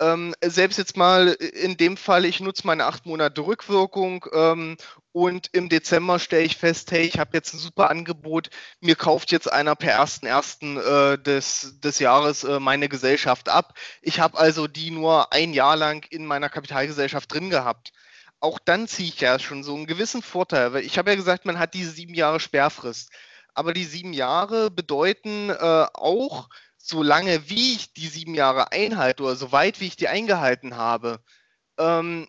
Ähm, 0.00 0.34
selbst 0.44 0.78
jetzt 0.78 0.96
mal 0.96 1.28
in 1.28 1.76
dem 1.76 1.96
Fall, 1.96 2.24
ich 2.24 2.40
nutze 2.40 2.66
meine 2.66 2.86
acht 2.86 3.06
Monate 3.06 3.46
Rückwirkung 3.46 4.26
ähm, 4.32 4.76
und 5.12 5.48
im 5.52 5.68
Dezember 5.68 6.18
stelle 6.18 6.44
ich 6.44 6.56
fest, 6.56 6.90
hey, 6.90 7.02
ich 7.02 7.18
habe 7.18 7.30
jetzt 7.34 7.54
ein 7.54 7.58
super 7.58 7.88
Angebot, 7.88 8.50
mir 8.80 8.96
kauft 8.96 9.32
jetzt 9.32 9.50
einer 9.50 9.76
per 9.76 10.02
1.1. 10.02 10.80
Äh, 11.12 11.18
des, 11.18 11.80
des 11.80 11.98
Jahres 11.98 12.44
äh, 12.44 12.58
meine 12.58 12.88
Gesellschaft 12.88 13.48
ab. 13.48 13.74
Ich 14.02 14.18
habe 14.18 14.38
also 14.38 14.66
die 14.66 14.90
nur 14.90 15.32
ein 15.32 15.54
Jahr 15.54 15.76
lang 15.76 16.04
in 16.10 16.26
meiner 16.26 16.48
Kapitalgesellschaft 16.48 17.32
drin 17.32 17.48
gehabt 17.48 17.92
auch 18.40 18.58
dann 18.58 18.88
ziehe 18.88 19.08
ich 19.08 19.20
ja 19.20 19.38
schon 19.38 19.62
so 19.64 19.74
einen 19.74 19.86
gewissen 19.86 20.22
Vorteil, 20.22 20.72
weil 20.72 20.84
ich 20.84 20.98
habe 20.98 21.10
ja 21.10 21.16
gesagt, 21.16 21.44
man 21.44 21.58
hat 21.58 21.74
diese 21.74 21.90
sieben 21.90 22.14
Jahre 22.14 22.40
Sperrfrist. 22.40 23.10
Aber 23.54 23.72
die 23.72 23.84
sieben 23.84 24.12
Jahre 24.12 24.70
bedeuten 24.70 25.50
äh, 25.50 25.86
auch, 25.94 26.48
solange 26.76 27.48
wie 27.48 27.74
ich 27.74 27.94
die 27.94 28.08
sieben 28.08 28.34
Jahre 28.34 28.72
einhalte 28.72 29.22
oder 29.22 29.36
so 29.36 29.50
weit 29.52 29.80
wie 29.80 29.86
ich 29.86 29.96
die 29.96 30.08
eingehalten 30.08 30.76
habe, 30.76 31.20
ähm, 31.78 32.28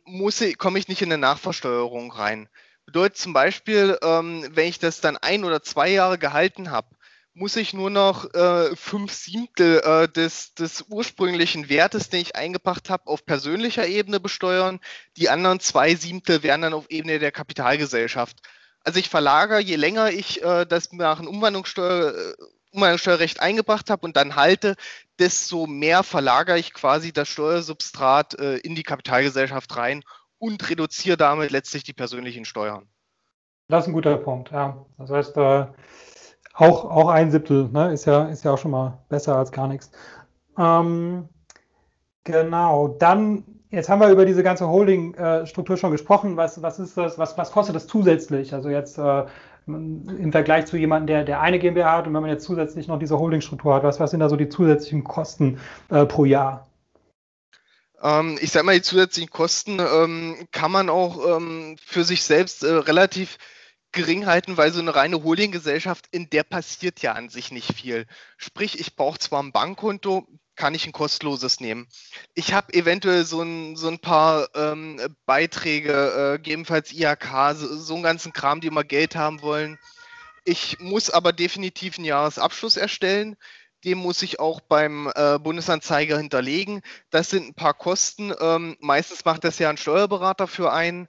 komme 0.57 0.79
ich 0.79 0.87
nicht 0.87 1.01
in 1.01 1.11
eine 1.11 1.19
Nachversteuerung 1.19 2.11
rein. 2.11 2.49
Bedeutet 2.85 3.17
zum 3.17 3.33
Beispiel, 3.33 3.97
ähm, 4.01 4.47
wenn 4.51 4.67
ich 4.69 4.79
das 4.79 5.01
dann 5.01 5.17
ein 5.17 5.43
oder 5.43 5.61
zwei 5.61 5.89
Jahre 5.89 6.17
gehalten 6.17 6.71
habe, 6.71 6.95
muss 7.37 7.55
ich 7.55 7.73
nur 7.73 7.91
noch 7.91 8.33
äh, 8.33 8.75
fünf 8.75 9.13
Siebtel 9.13 9.79
äh, 9.81 10.07
des, 10.07 10.55
des 10.55 10.85
ursprünglichen 10.89 11.69
Wertes, 11.69 12.09
den 12.09 12.21
ich 12.21 12.35
eingebracht 12.35 12.89
habe, 12.89 13.05
auf 13.05 13.25
persönlicher 13.25 13.85
Ebene 13.85 14.19
besteuern. 14.19 14.79
Die 15.17 15.29
anderen 15.29 15.59
zwei 15.59 15.93
Siebtel 15.93 16.41
wären 16.41 16.63
dann 16.63 16.73
auf 16.73 16.89
Ebene 16.89 17.19
der 17.19 17.31
Kapitalgesellschaft. 17.31 18.41
Also 18.83 18.99
ich 18.99 19.09
verlagere, 19.09 19.59
je 19.59 19.75
länger 19.75 20.09
ich 20.09 20.43
äh, 20.43 20.65
das 20.65 20.91
nach 20.93 21.19
einem 21.19 21.27
Umwandlungssteuer, 21.27 22.15
äh, 22.15 22.33
Umwandlungssteuerrecht 22.71 23.39
eingebracht 23.39 23.91
habe 23.91 24.05
und 24.05 24.17
dann 24.17 24.35
halte, 24.35 24.75
desto 25.19 25.67
mehr 25.67 26.01
verlagere 26.01 26.57
ich 26.57 26.73
quasi 26.73 27.13
das 27.13 27.27
Steuersubstrat 27.27 28.39
äh, 28.39 28.57
in 28.57 28.73
die 28.73 28.83
Kapitalgesellschaft 28.83 29.75
rein 29.77 30.03
und 30.39 30.67
reduziere 30.69 31.17
damit 31.17 31.51
letztlich 31.51 31.83
die 31.83 31.93
persönlichen 31.93 32.45
Steuern. 32.45 32.89
Das 33.67 33.83
ist 33.83 33.89
ein 33.89 33.93
guter 33.93 34.17
Punkt, 34.17 34.51
ja. 34.51 34.85
Das 34.97 35.11
heißt, 35.11 35.37
äh, 35.37 35.65
auch, 36.57 36.85
auch 36.85 37.09
ein 37.09 37.31
Siebtel, 37.31 37.69
ne? 37.71 37.93
ist, 37.93 38.05
ja, 38.05 38.25
ist 38.25 38.43
ja 38.43 38.51
auch 38.51 38.57
schon 38.57 38.71
mal 38.71 38.97
besser 39.09 39.35
als 39.35 39.51
gar 39.51 39.67
nichts. 39.67 39.91
Ähm, 40.57 41.29
genau, 42.23 42.87
dann, 42.87 43.43
jetzt 43.69 43.89
haben 43.89 44.01
wir 44.01 44.09
über 44.09 44.25
diese 44.25 44.41
ganze 44.41 44.67
Holding-Struktur 44.67 45.77
schon 45.77 45.91
gesprochen. 45.91 46.35
Was, 46.35 46.61
was 46.63 46.79
ist 46.79 46.97
das, 46.97 47.19
was, 47.19 47.37
was 47.37 47.51
kostet 47.51 47.75
das 47.75 47.85
zusätzlich? 47.85 48.53
Also 48.53 48.69
jetzt 48.69 48.97
äh, 48.97 49.25
im 49.67 50.31
Vergleich 50.31 50.65
zu 50.65 50.77
jemandem, 50.77 51.07
der, 51.07 51.23
der 51.25 51.41
eine 51.41 51.59
GmbH 51.59 51.97
hat 51.97 52.07
und 52.07 52.13
wenn 52.15 52.21
man 52.21 52.31
jetzt 52.31 52.45
zusätzlich 52.45 52.87
noch 52.87 52.97
diese 52.97 53.19
Holding-Struktur 53.19 53.75
hat, 53.75 53.83
was, 53.83 53.99
was 53.99 54.11
sind 54.11 54.21
da 54.21 54.29
so 54.29 54.35
die 54.35 54.49
zusätzlichen 54.49 55.03
Kosten 55.03 55.59
äh, 55.89 56.05
pro 56.05 56.25
Jahr? 56.25 56.67
Ähm, 58.01 58.39
ich 58.41 58.51
sag 58.51 58.63
mal, 58.63 58.75
die 58.75 58.81
zusätzlichen 58.81 59.29
Kosten 59.29 59.79
ähm, 59.79 60.47
kann 60.51 60.71
man 60.71 60.89
auch 60.89 61.37
ähm, 61.37 61.75
für 61.85 62.03
sich 62.03 62.23
selbst 62.23 62.63
äh, 62.63 62.71
relativ 62.71 63.37
gering 63.97 64.27
halten, 64.27 64.57
weil 64.57 64.71
so 64.71 64.79
eine 64.79 64.95
reine 64.95 65.23
Holdinggesellschaft, 65.23 66.05
in 66.11 66.29
der 66.29 66.43
passiert 66.43 67.01
ja 67.01 67.13
an 67.13 67.29
sich 67.29 67.51
nicht 67.51 67.73
viel. 67.73 68.05
Sprich, 68.37 68.79
ich 68.79 68.95
brauche 68.95 69.17
zwar 69.17 69.41
ein 69.41 69.51
Bankkonto, 69.51 70.27
kann 70.55 70.75
ich 70.75 70.85
ein 70.85 70.91
kostenloses 70.91 71.59
nehmen. 71.59 71.87
Ich 72.35 72.53
habe 72.53 72.73
eventuell 72.73 73.25
so 73.25 73.41
ein, 73.41 73.75
so 73.75 73.87
ein 73.87 73.99
paar 73.99 74.49
ähm, 74.55 75.01
Beiträge, 75.25 75.91
äh, 75.93 76.37
gegebenenfalls 76.37 76.93
IHK, 76.93 77.55
so, 77.55 77.75
so 77.75 77.95
einen 77.95 78.03
ganzen 78.03 78.33
Kram, 78.33 78.61
die 78.61 78.67
immer 78.67 78.83
Geld 78.83 79.15
haben 79.15 79.41
wollen. 79.41 79.79
Ich 80.45 80.79
muss 80.79 81.09
aber 81.09 81.33
definitiv 81.33 81.97
einen 81.97 82.05
Jahresabschluss 82.05 82.77
erstellen. 82.77 83.35
Den 83.83 83.97
muss 83.97 84.21
ich 84.21 84.39
auch 84.39 84.61
beim 84.61 85.11
äh, 85.15 85.39
Bundesanzeiger 85.39 86.17
hinterlegen. 86.17 86.81
Das 87.09 87.31
sind 87.31 87.47
ein 87.47 87.53
paar 87.55 87.73
Kosten. 87.73 88.31
Ähm, 88.39 88.77
meistens 88.79 89.25
macht 89.25 89.43
das 89.43 89.59
ja 89.59 89.69
ein 89.69 89.77
Steuerberater 89.77 90.47
für 90.47 90.71
einen. 90.71 91.07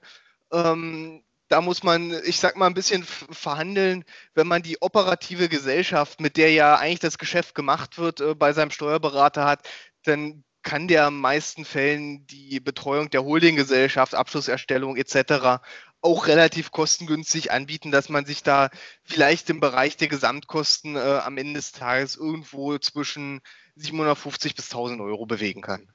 Ähm, 0.51 1.23
da 1.49 1.61
muss 1.61 1.83
man, 1.83 2.13
ich 2.25 2.39
sag 2.39 2.55
mal, 2.55 2.67
ein 2.67 2.73
bisschen 2.73 3.03
verhandeln, 3.03 4.05
wenn 4.35 4.47
man 4.47 4.61
die 4.61 4.81
operative 4.81 5.49
Gesellschaft, 5.49 6.21
mit 6.21 6.37
der 6.37 6.51
ja 6.51 6.75
eigentlich 6.75 6.99
das 6.99 7.17
Geschäft 7.17 7.55
gemacht 7.55 7.97
wird, 7.97 8.21
äh, 8.21 8.35
bei 8.35 8.53
seinem 8.53 8.71
Steuerberater 8.71 9.45
hat, 9.45 9.67
dann 10.03 10.43
kann 10.61 10.87
der 10.87 11.07
in 11.07 11.15
meisten 11.15 11.65
Fällen 11.65 12.27
die 12.27 12.59
Betreuung 12.59 13.09
der 13.09 13.23
Holdinggesellschaft, 13.23 14.13
Abschlusserstellung 14.13 14.97
etc. 14.97 15.61
auch 16.01 16.27
relativ 16.27 16.71
kostengünstig 16.71 17.51
anbieten, 17.51 17.91
dass 17.91 18.09
man 18.09 18.25
sich 18.25 18.43
da 18.43 18.69
vielleicht 19.03 19.49
im 19.49 19.59
Bereich 19.59 19.97
der 19.97 20.09
Gesamtkosten 20.09 20.95
äh, 20.95 20.99
am 21.23 21.37
Ende 21.37 21.53
des 21.53 21.71
Tages 21.71 22.15
irgendwo 22.15 22.77
zwischen 22.77 23.41
750 23.75 24.55
bis 24.55 24.71
1000 24.71 25.01
Euro 25.01 25.25
bewegen 25.25 25.61
kann. 25.61 25.87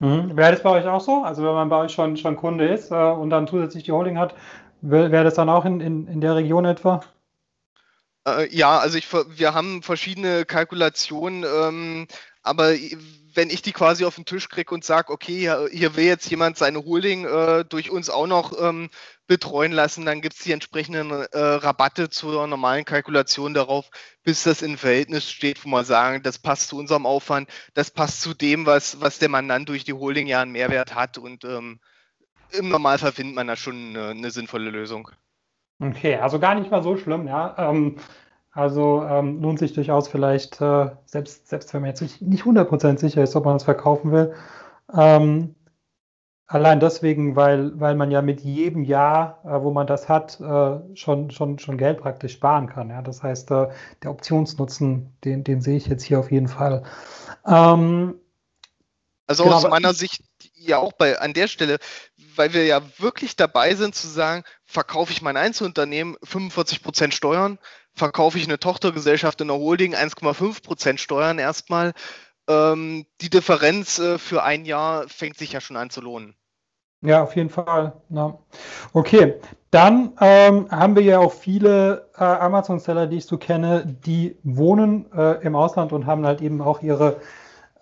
Mhm. 0.00 0.36
Wäre 0.36 0.52
das 0.52 0.62
bei 0.62 0.70
euch 0.70 0.86
auch 0.86 1.00
so? 1.00 1.22
Also 1.22 1.42
wenn 1.44 1.54
man 1.54 1.68
bei 1.68 1.76
euch 1.76 1.92
schon, 1.92 2.16
schon 2.16 2.36
Kunde 2.36 2.68
ist 2.68 2.90
äh, 2.90 2.94
und 2.94 3.30
dann 3.30 3.46
zusätzlich 3.46 3.84
die 3.84 3.92
Holding 3.92 4.18
hat, 4.18 4.34
Wäre 4.82 5.24
das 5.24 5.34
dann 5.34 5.48
auch 5.48 5.64
in, 5.64 5.80
in, 5.80 6.06
in 6.06 6.20
der 6.20 6.36
Region 6.36 6.64
etwa? 6.64 7.02
Äh, 8.26 8.54
ja, 8.54 8.78
also 8.78 8.98
ich, 8.98 9.06
wir 9.12 9.54
haben 9.54 9.82
verschiedene 9.82 10.44
Kalkulationen, 10.44 11.44
ähm, 11.44 12.06
aber 12.42 12.74
wenn 13.34 13.50
ich 13.50 13.62
die 13.62 13.72
quasi 13.72 14.04
auf 14.04 14.16
den 14.16 14.24
Tisch 14.24 14.48
kriege 14.48 14.74
und 14.74 14.84
sage, 14.84 15.12
okay, 15.12 15.52
hier, 15.70 15.96
will 15.96 16.04
jetzt 16.04 16.30
jemand 16.30 16.56
seine 16.56 16.84
Holding 16.84 17.24
äh, 17.24 17.64
durch 17.64 17.90
uns 17.90 18.10
auch 18.10 18.26
noch 18.26 18.60
ähm, 18.60 18.90
betreuen 19.26 19.72
lassen, 19.72 20.04
dann 20.04 20.20
gibt 20.20 20.34
es 20.36 20.42
die 20.42 20.52
entsprechenden 20.52 21.10
äh, 21.10 21.38
Rabatte 21.38 22.10
zur 22.10 22.46
normalen 22.46 22.84
Kalkulation 22.84 23.54
darauf, 23.54 23.88
bis 24.24 24.42
das 24.42 24.62
in 24.62 24.76
Verhältnis 24.76 25.30
steht, 25.30 25.64
wo 25.64 25.68
wir 25.68 25.84
sagen, 25.84 26.22
das 26.22 26.38
passt 26.38 26.68
zu 26.68 26.78
unserem 26.78 27.06
Aufwand, 27.06 27.48
das 27.74 27.90
passt 27.90 28.22
zu 28.22 28.34
dem, 28.34 28.66
was, 28.66 29.00
was 29.00 29.18
der 29.18 29.28
Mandant 29.28 29.68
durch 29.68 29.84
die 29.84 29.92
Holding 29.92 30.26
ja 30.26 30.42
einen 30.42 30.52
Mehrwert 30.52 30.94
hat 30.94 31.18
und 31.18 31.44
ähm, 31.44 31.80
im 32.52 32.68
Normalfall 32.68 33.12
findet 33.12 33.36
man 33.36 33.46
da 33.46 33.56
schon 33.56 33.96
eine, 33.96 34.08
eine, 34.08 34.30
sinnvolle 34.30 34.70
Lösung. 34.70 35.10
Okay, 35.80 36.16
also 36.16 36.38
gar 36.38 36.54
nicht 36.54 36.70
mal 36.70 36.82
so 36.82 36.96
schlimm, 36.96 37.26
ja. 37.26 37.54
Ähm, 37.58 37.96
also 38.52 39.04
ähm, 39.04 39.40
lohnt 39.40 39.58
sich 39.58 39.72
durchaus 39.72 40.08
vielleicht, 40.08 40.60
äh, 40.60 40.90
selbst, 41.04 41.48
selbst 41.48 41.72
wenn 41.72 41.82
man 41.82 41.90
jetzt 41.90 42.02
nicht, 42.02 42.20
nicht 42.20 42.44
100% 42.44 42.98
sicher 42.98 43.22
ist, 43.22 43.36
ob 43.36 43.44
man 43.44 43.56
es 43.56 43.64
verkaufen 43.64 44.10
will. 44.10 44.34
Ähm, 44.96 45.54
allein 46.46 46.80
deswegen, 46.80 47.36
weil, 47.36 47.78
weil 47.78 47.94
man 47.94 48.10
ja 48.10 48.22
mit 48.22 48.40
jedem 48.40 48.82
Jahr, 48.82 49.40
äh, 49.44 49.62
wo 49.62 49.70
man 49.70 49.86
das 49.86 50.08
hat, 50.08 50.40
äh, 50.40 50.96
schon, 50.96 51.30
schon, 51.30 51.60
schon 51.60 51.78
Geld 51.78 51.98
praktisch 51.98 52.32
sparen 52.32 52.66
kann. 52.66 52.90
Ja? 52.90 53.02
Das 53.02 53.22
heißt, 53.22 53.52
äh, 53.52 53.68
der 54.02 54.10
Optionsnutzen, 54.10 55.16
den, 55.24 55.44
den 55.44 55.60
sehe 55.60 55.76
ich 55.76 55.86
jetzt 55.86 56.02
hier 56.02 56.18
auf 56.18 56.32
jeden 56.32 56.48
Fall. 56.48 56.82
Ähm, 57.46 58.16
also 59.28 59.44
genau, 59.44 59.56
aus 59.56 59.68
meiner 59.68 59.94
Sicht 59.94 60.24
ja 60.56 60.78
auch 60.78 60.92
bei 60.92 61.18
an 61.20 61.32
der 61.32 61.46
Stelle, 61.46 61.78
weil 62.40 62.54
wir 62.54 62.64
ja 62.64 62.80
wirklich 62.96 63.36
dabei 63.36 63.74
sind 63.74 63.94
zu 63.94 64.08
sagen, 64.08 64.44
verkaufe 64.64 65.12
ich 65.12 65.20
mein 65.20 65.36
Einzelunternehmen 65.36 66.16
45% 66.24 67.12
Steuern, 67.12 67.58
verkaufe 67.92 68.38
ich 68.38 68.46
eine 68.46 68.58
Tochtergesellschaft 68.58 69.42
in 69.42 69.48
der 69.48 69.58
Holding 69.58 69.94
1,5% 69.94 70.96
Steuern 70.96 71.38
erstmal. 71.38 71.92
Ähm, 72.48 73.04
die 73.20 73.28
Differenz 73.28 73.98
äh, 73.98 74.16
für 74.16 74.42
ein 74.42 74.64
Jahr 74.64 75.06
fängt 75.06 75.36
sich 75.36 75.52
ja 75.52 75.60
schon 75.60 75.76
an 75.76 75.90
zu 75.90 76.00
lohnen. 76.00 76.34
Ja, 77.02 77.22
auf 77.22 77.36
jeden 77.36 77.50
Fall. 77.50 77.92
Ja. 78.08 78.38
Okay, 78.94 79.34
dann 79.70 80.14
ähm, 80.22 80.70
haben 80.70 80.96
wir 80.96 81.02
ja 81.02 81.18
auch 81.18 81.34
viele 81.34 82.08
äh, 82.16 82.24
Amazon-Seller, 82.24 83.06
die 83.06 83.18
ich 83.18 83.26
so 83.26 83.36
kenne, 83.36 83.84
die 84.06 84.38
wohnen 84.44 85.12
äh, 85.12 85.44
im 85.44 85.56
Ausland 85.56 85.92
und 85.92 86.06
haben 86.06 86.24
halt 86.24 86.40
eben 86.40 86.62
auch 86.62 86.80
ihre, 86.80 87.20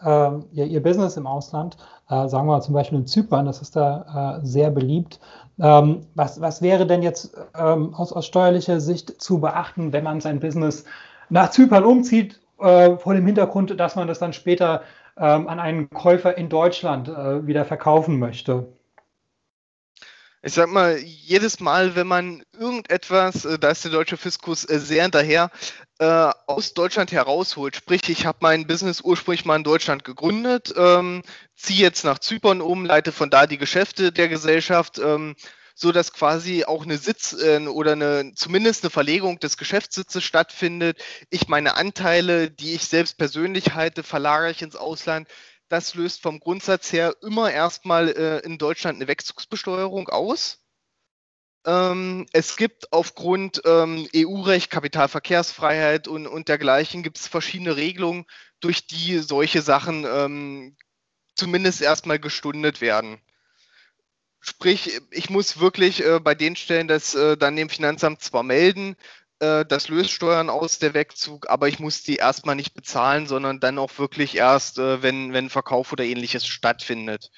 äh, 0.02 0.30
ihr, 0.52 0.66
ihr 0.66 0.82
Business 0.82 1.16
im 1.16 1.26
Ausland. 1.26 1.76
Äh, 2.08 2.28
sagen 2.28 2.46
wir 2.46 2.54
mal 2.54 2.62
zum 2.62 2.74
Beispiel 2.74 2.98
in 2.98 3.06
Zypern, 3.06 3.46
das 3.46 3.60
ist 3.60 3.76
da 3.76 4.38
äh, 4.42 4.46
sehr 4.46 4.70
beliebt. 4.70 5.20
Ähm, 5.60 6.06
was, 6.14 6.40
was 6.40 6.62
wäre 6.62 6.86
denn 6.86 7.02
jetzt 7.02 7.36
ähm, 7.58 7.94
aus, 7.94 8.12
aus 8.12 8.26
steuerlicher 8.26 8.80
Sicht 8.80 9.20
zu 9.20 9.40
beachten, 9.40 9.92
wenn 9.92 10.04
man 10.04 10.20
sein 10.20 10.40
Business 10.40 10.84
nach 11.28 11.50
Zypern 11.50 11.84
umzieht, 11.84 12.40
äh, 12.60 12.96
vor 12.96 13.14
dem 13.14 13.26
Hintergrund, 13.26 13.78
dass 13.78 13.96
man 13.96 14.08
das 14.08 14.18
dann 14.18 14.32
später 14.32 14.82
ähm, 15.16 15.48
an 15.48 15.60
einen 15.60 15.90
Käufer 15.90 16.38
in 16.38 16.48
Deutschland 16.48 17.08
wieder 17.08 17.64
verkaufen 17.64 18.18
möchte? 18.18 18.68
ich 20.42 20.54
sag 20.54 20.68
mal, 20.68 20.98
jedes 20.98 21.60
Mal, 21.60 21.96
wenn 21.96 22.06
man 22.06 22.42
irgendetwas, 22.58 23.44
äh, 23.44 23.58
da 23.58 23.70
ist 23.70 23.84
der 23.84 23.92
deutsche 23.92 24.16
Fiskus 24.16 24.68
äh, 24.68 24.78
sehr 24.78 25.02
hinterher, 25.02 25.50
äh, 25.98 26.30
aus 26.46 26.74
Deutschland 26.74 27.12
herausholt, 27.12 27.76
sprich, 27.76 28.08
ich 28.08 28.26
habe 28.26 28.38
mein 28.40 28.66
Business 28.66 29.00
ursprünglich 29.00 29.44
mal 29.44 29.56
in 29.56 29.64
Deutschland 29.64 30.04
gegründet, 30.04 30.72
ähm, 30.76 31.22
ziehe 31.56 31.80
jetzt 31.80 32.04
nach 32.04 32.18
Zypern 32.18 32.60
um, 32.60 32.84
leite 32.84 33.12
von 33.12 33.30
da 33.30 33.46
die 33.46 33.58
Geschäfte 33.58 34.12
der 34.12 34.28
Gesellschaft, 34.28 34.98
ähm, 34.98 35.34
so 35.74 35.92
quasi 35.92 36.64
auch 36.64 36.82
eine 36.84 36.98
Sitz 36.98 37.32
äh, 37.34 37.60
oder 37.66 37.92
eine 37.92 38.32
zumindest 38.34 38.84
eine 38.84 38.90
Verlegung 38.90 39.38
des 39.38 39.56
Geschäftssitzes 39.56 40.24
stattfindet. 40.24 41.00
Ich 41.30 41.48
meine 41.48 41.76
Anteile, 41.76 42.50
die 42.50 42.74
ich 42.74 42.84
selbst 42.86 43.16
persönlich 43.16 43.74
halte, 43.74 44.02
verlagere 44.02 44.50
ich 44.50 44.62
ins 44.62 44.76
Ausland 44.76 45.28
das 45.68 45.94
löst 45.94 46.22
vom 46.22 46.40
Grundsatz 46.40 46.92
her 46.92 47.14
immer 47.22 47.50
erstmal 47.50 48.08
äh, 48.08 48.38
in 48.38 48.58
Deutschland 48.58 48.96
eine 48.96 49.08
Wegzugsbesteuerung 49.08 50.08
aus. 50.08 50.60
Ähm, 51.66 52.26
es 52.32 52.56
gibt 52.56 52.92
aufgrund 52.92 53.62
ähm, 53.64 54.08
EU-Recht, 54.14 54.70
Kapitalverkehrsfreiheit 54.70 56.08
und, 56.08 56.26
und 56.26 56.48
dergleichen 56.48 57.02
gibt 57.02 57.18
es 57.18 57.26
verschiedene 57.26 57.76
Regelungen, 57.76 58.26
durch 58.60 58.86
die 58.86 59.18
solche 59.18 59.62
Sachen 59.62 60.04
ähm, 60.08 60.76
zumindest 61.34 61.82
erstmal 61.82 62.18
gestundet 62.18 62.80
werden. 62.80 63.20
Sprich, 64.40 65.00
ich 65.10 65.30
muss 65.30 65.58
wirklich 65.60 66.04
äh, 66.04 66.20
bei 66.20 66.34
den 66.34 66.56
Stellen 66.56 66.88
das 66.88 67.14
äh, 67.14 67.36
dann 67.36 67.56
dem 67.56 67.68
Finanzamt 67.68 68.22
zwar 68.22 68.42
melden, 68.42 68.96
äh, 69.40 69.64
das 69.64 69.88
löst 69.88 70.10
Steuern 70.10 70.50
aus, 70.50 70.78
der 70.78 70.94
Wegzug, 70.94 71.48
aber 71.48 71.68
ich 71.68 71.78
muss 71.78 72.02
die 72.02 72.16
erstmal 72.16 72.56
nicht 72.56 72.74
bezahlen, 72.74 73.26
sondern 73.26 73.60
dann 73.60 73.78
auch 73.78 73.98
wirklich 73.98 74.36
erst, 74.36 74.78
äh, 74.78 75.02
wenn, 75.02 75.32
wenn 75.32 75.50
Verkauf 75.50 75.92
oder 75.92 76.04
ähnliches 76.04 76.46
stattfindet. 76.46 77.30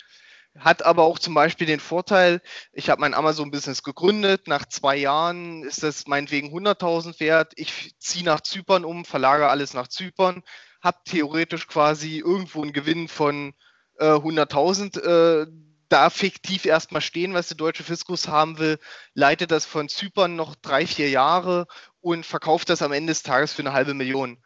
Hat 0.61 0.85
aber 0.85 1.05
auch 1.05 1.19
zum 1.19 1.33
Beispiel 1.35 1.67
den 1.67 1.81
Vorteil, 1.81 2.43
ich 2.73 2.91
habe 2.91 3.01
mein 3.01 3.15
Amazon-Business 3.15 3.83
gegründet, 3.83 4.47
nach 4.47 4.67
zwei 4.67 4.97
Jahren 4.97 5.63
ist 5.63 5.83
das 5.83 6.07
meinetwegen 6.07 6.49
100.000 6.49 7.19
wert, 7.19 7.53
ich 7.57 7.95
ziehe 7.99 8.25
nach 8.25 8.43
Zypern 8.43 8.85
um, 8.85 9.07
verlagere 9.07 9.49
alles 9.49 9.73
nach 9.73 9.89
Zypern, 9.89 10.43
habe 10.83 10.99
theoretisch 11.05 11.67
quasi 11.67 12.19
irgendwo 12.19 12.63
einen 12.63 12.75
Gewinn 12.75 13.09
von 13.09 13.55
äh, 13.99 14.05
100.000 14.05 15.01
äh, 15.01 15.47
da 15.89 16.09
fiktiv 16.09 16.67
erstmal 16.67 17.03
stehen, 17.03 17.35
was 17.35 17.49
der 17.49 17.57
deutsche 17.57 17.83
Fiskus 17.83 18.29
haben 18.29 18.59
will, 18.59 18.79
leitet 19.15 19.51
das 19.51 19.67
von 19.67 19.89
Zypern 19.89 20.37
noch 20.37 20.55
drei, 20.55 20.87
vier 20.87 21.11
Jahre 21.11 21.67
und 22.01 22.25
verkauft 22.25 22.69
das 22.69 22.83
am 22.83 22.93
Ende 22.93 23.11
des 23.13 23.23
Tages 23.23 23.53
für 23.53 23.63
eine 23.63 23.73
halbe 23.73 23.95
Million. 23.95 24.39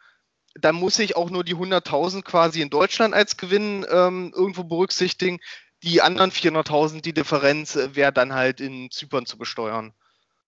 Dann 0.55 0.75
muss 0.75 0.97
ich 0.99 1.17
auch 1.17 1.29
nur 1.29 1.43
die 1.43 1.55
100.000 1.55 2.23
quasi 2.23 2.61
in 2.61 2.69
Deutschland 2.69 3.13
als 3.13 3.37
Gewinn 3.37 3.85
ähm, 3.89 4.31
irgendwo 4.33 4.63
berücksichtigen. 4.63 5.39
Die 5.83 6.01
anderen 6.01 6.31
400.000, 6.31 7.01
die 7.01 7.13
Differenz, 7.13 7.75
äh, 7.75 7.95
wäre 7.95 8.13
dann 8.13 8.33
halt 8.33 8.61
in 8.61 8.89
Zypern 8.91 9.25
zu 9.25 9.37
besteuern. 9.37 9.93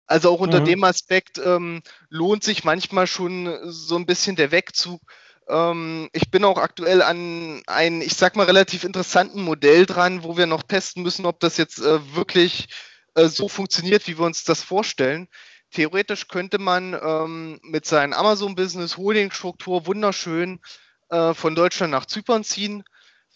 Also 0.07 0.31
auch 0.31 0.40
unter 0.40 0.61
mhm. 0.61 0.66
dem 0.66 0.85
Aspekt 0.85 1.38
ähm, 1.38 1.83
lohnt 2.09 2.44
sich 2.44 2.64
manchmal 2.64 3.07
schon 3.07 3.59
so 3.64 3.96
ein 3.96 4.07
bisschen 4.07 4.37
der 4.37 4.52
Wegzug. 4.52 5.00
Ähm, 5.48 6.09
ich 6.12 6.31
bin 6.31 6.44
auch 6.44 6.59
aktuell 6.59 7.02
an 7.02 7.62
einem, 7.66 8.00
ich 8.00 8.14
sag 8.14 8.37
mal, 8.37 8.46
relativ 8.46 8.85
interessanten 8.85 9.42
Modell 9.42 9.85
dran, 9.85 10.22
wo 10.22 10.37
wir 10.37 10.46
noch 10.46 10.62
testen 10.62 11.02
müssen, 11.02 11.26
ob 11.26 11.40
das 11.40 11.57
jetzt 11.57 11.81
äh, 11.81 12.14
wirklich 12.14 12.68
äh, 13.14 13.26
so 13.29 13.48
funktioniert, 13.48 14.07
wie 14.07 14.18
wir 14.18 14.26
uns 14.26 14.44
das 14.44 14.62
vorstellen. 14.62 15.29
Theoretisch 15.72 16.29
könnte 16.29 16.59
man 16.59 16.94
ähm, 16.94 17.59
mit 17.62 17.87
seinem 17.87 18.12
Amazon-Business 18.12 18.96
Holding-Struktur 18.96 19.87
wunderschön 19.87 20.61
äh, 21.11 21.35
von 21.35 21.55
Deutschland 21.57 21.90
nach 21.90 22.07
Zypern 22.07 22.44
ziehen, 22.44 22.85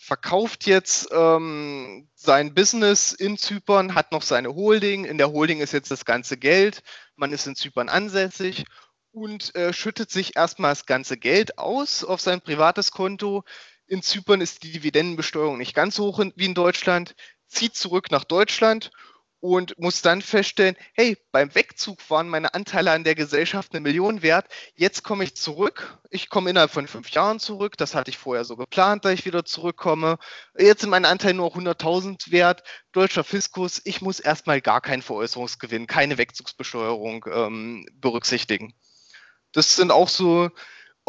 verkauft 0.01 0.67
jetzt 0.67 1.09
ähm, 1.13 2.09
sein 2.15 2.55
Business 2.55 3.13
in 3.13 3.37
Zypern, 3.37 3.95
hat 3.95 4.13
noch 4.13 4.23
seine 4.23 4.55
Holding. 4.55 5.05
In 5.05 5.19
der 5.19 5.31
Holding 5.31 5.61
ist 5.61 5.73
jetzt 5.73 5.91
das 5.91 6.07
ganze 6.07 6.39
Geld. 6.39 6.83
Man 7.17 7.33
ist 7.33 7.47
in 7.47 7.55
Zypern 7.55 7.91
ansässig 7.91 8.65
und 9.13 9.55
äh, 9.55 9.75
schüttet 9.75 10.11
sich 10.11 10.37
erstmal 10.37 10.73
das 10.73 10.87
ganze 10.87 11.19
Geld 11.19 11.59
aus 11.59 12.03
auf 12.03 12.21
sein 12.21 12.41
privates 12.41 12.93
Konto. 12.93 13.45
In 13.87 14.03
Zypern 14.03 14.41
ist 14.41 14.63
die 14.63 14.73
Dividendenbesteuerung 14.73 15.59
nicht 15.59 15.75
ganz 15.75 15.97
so 15.97 16.07
hoch 16.07 16.25
wie 16.35 16.47
in 16.47 16.55
Deutschland, 16.55 17.15
zieht 17.47 17.77
zurück 17.77 18.11
nach 18.11 18.25
Deutschland 18.25 18.91
und 19.41 19.79
muss 19.79 20.03
dann 20.03 20.23
feststellen, 20.23 20.77
hey, 20.93 21.17
beim 21.33 21.55
Wegzug 21.55 21.99
waren 22.11 22.29
meine 22.29 22.55
Anteile 22.55 22.93
an 22.93 23.05
der 23.05 23.15
Gesellschaft 23.15 23.73
eine 23.73 23.81
Million 23.81 24.23
wert, 24.23 24.47
jetzt 24.75 25.03
komme 25.03 25.25
ich 25.25 25.35
zurück, 25.35 25.99
ich 26.11 26.29
komme 26.29 26.51
innerhalb 26.51 26.71
von 26.71 26.87
fünf 26.87 27.11
Jahren 27.11 27.41
zurück, 27.41 27.77
das 27.79 27.95
hatte 27.95 28.11
ich 28.11 28.19
vorher 28.19 28.45
so 28.45 28.57
geplant, 28.57 29.05
dass 29.05 29.15
ich 29.15 29.25
wieder 29.25 29.45
zurückkomme, 29.45 30.19
jetzt 30.59 30.83
sind 30.83 30.91
meine 30.91 31.09
Anteile 31.09 31.35
nur 31.35 31.55
100.000 31.55 32.31
wert, 32.31 32.63
deutscher 32.93 33.25
Fiskus, 33.25 33.81
ich 33.85 34.03
muss 34.03 34.21
erstmal 34.21 34.61
gar 34.61 34.83
keinen 34.83 35.03
Veräußerungsgewinn, 35.03 35.87
keine 35.87 36.19
Wegzugsbesteuerung 36.19 37.25
ähm, 37.33 37.87
berücksichtigen. 37.95 38.75
Das 39.53 39.75
sind 39.75 39.91
auch 39.91 40.09
so 40.09 40.51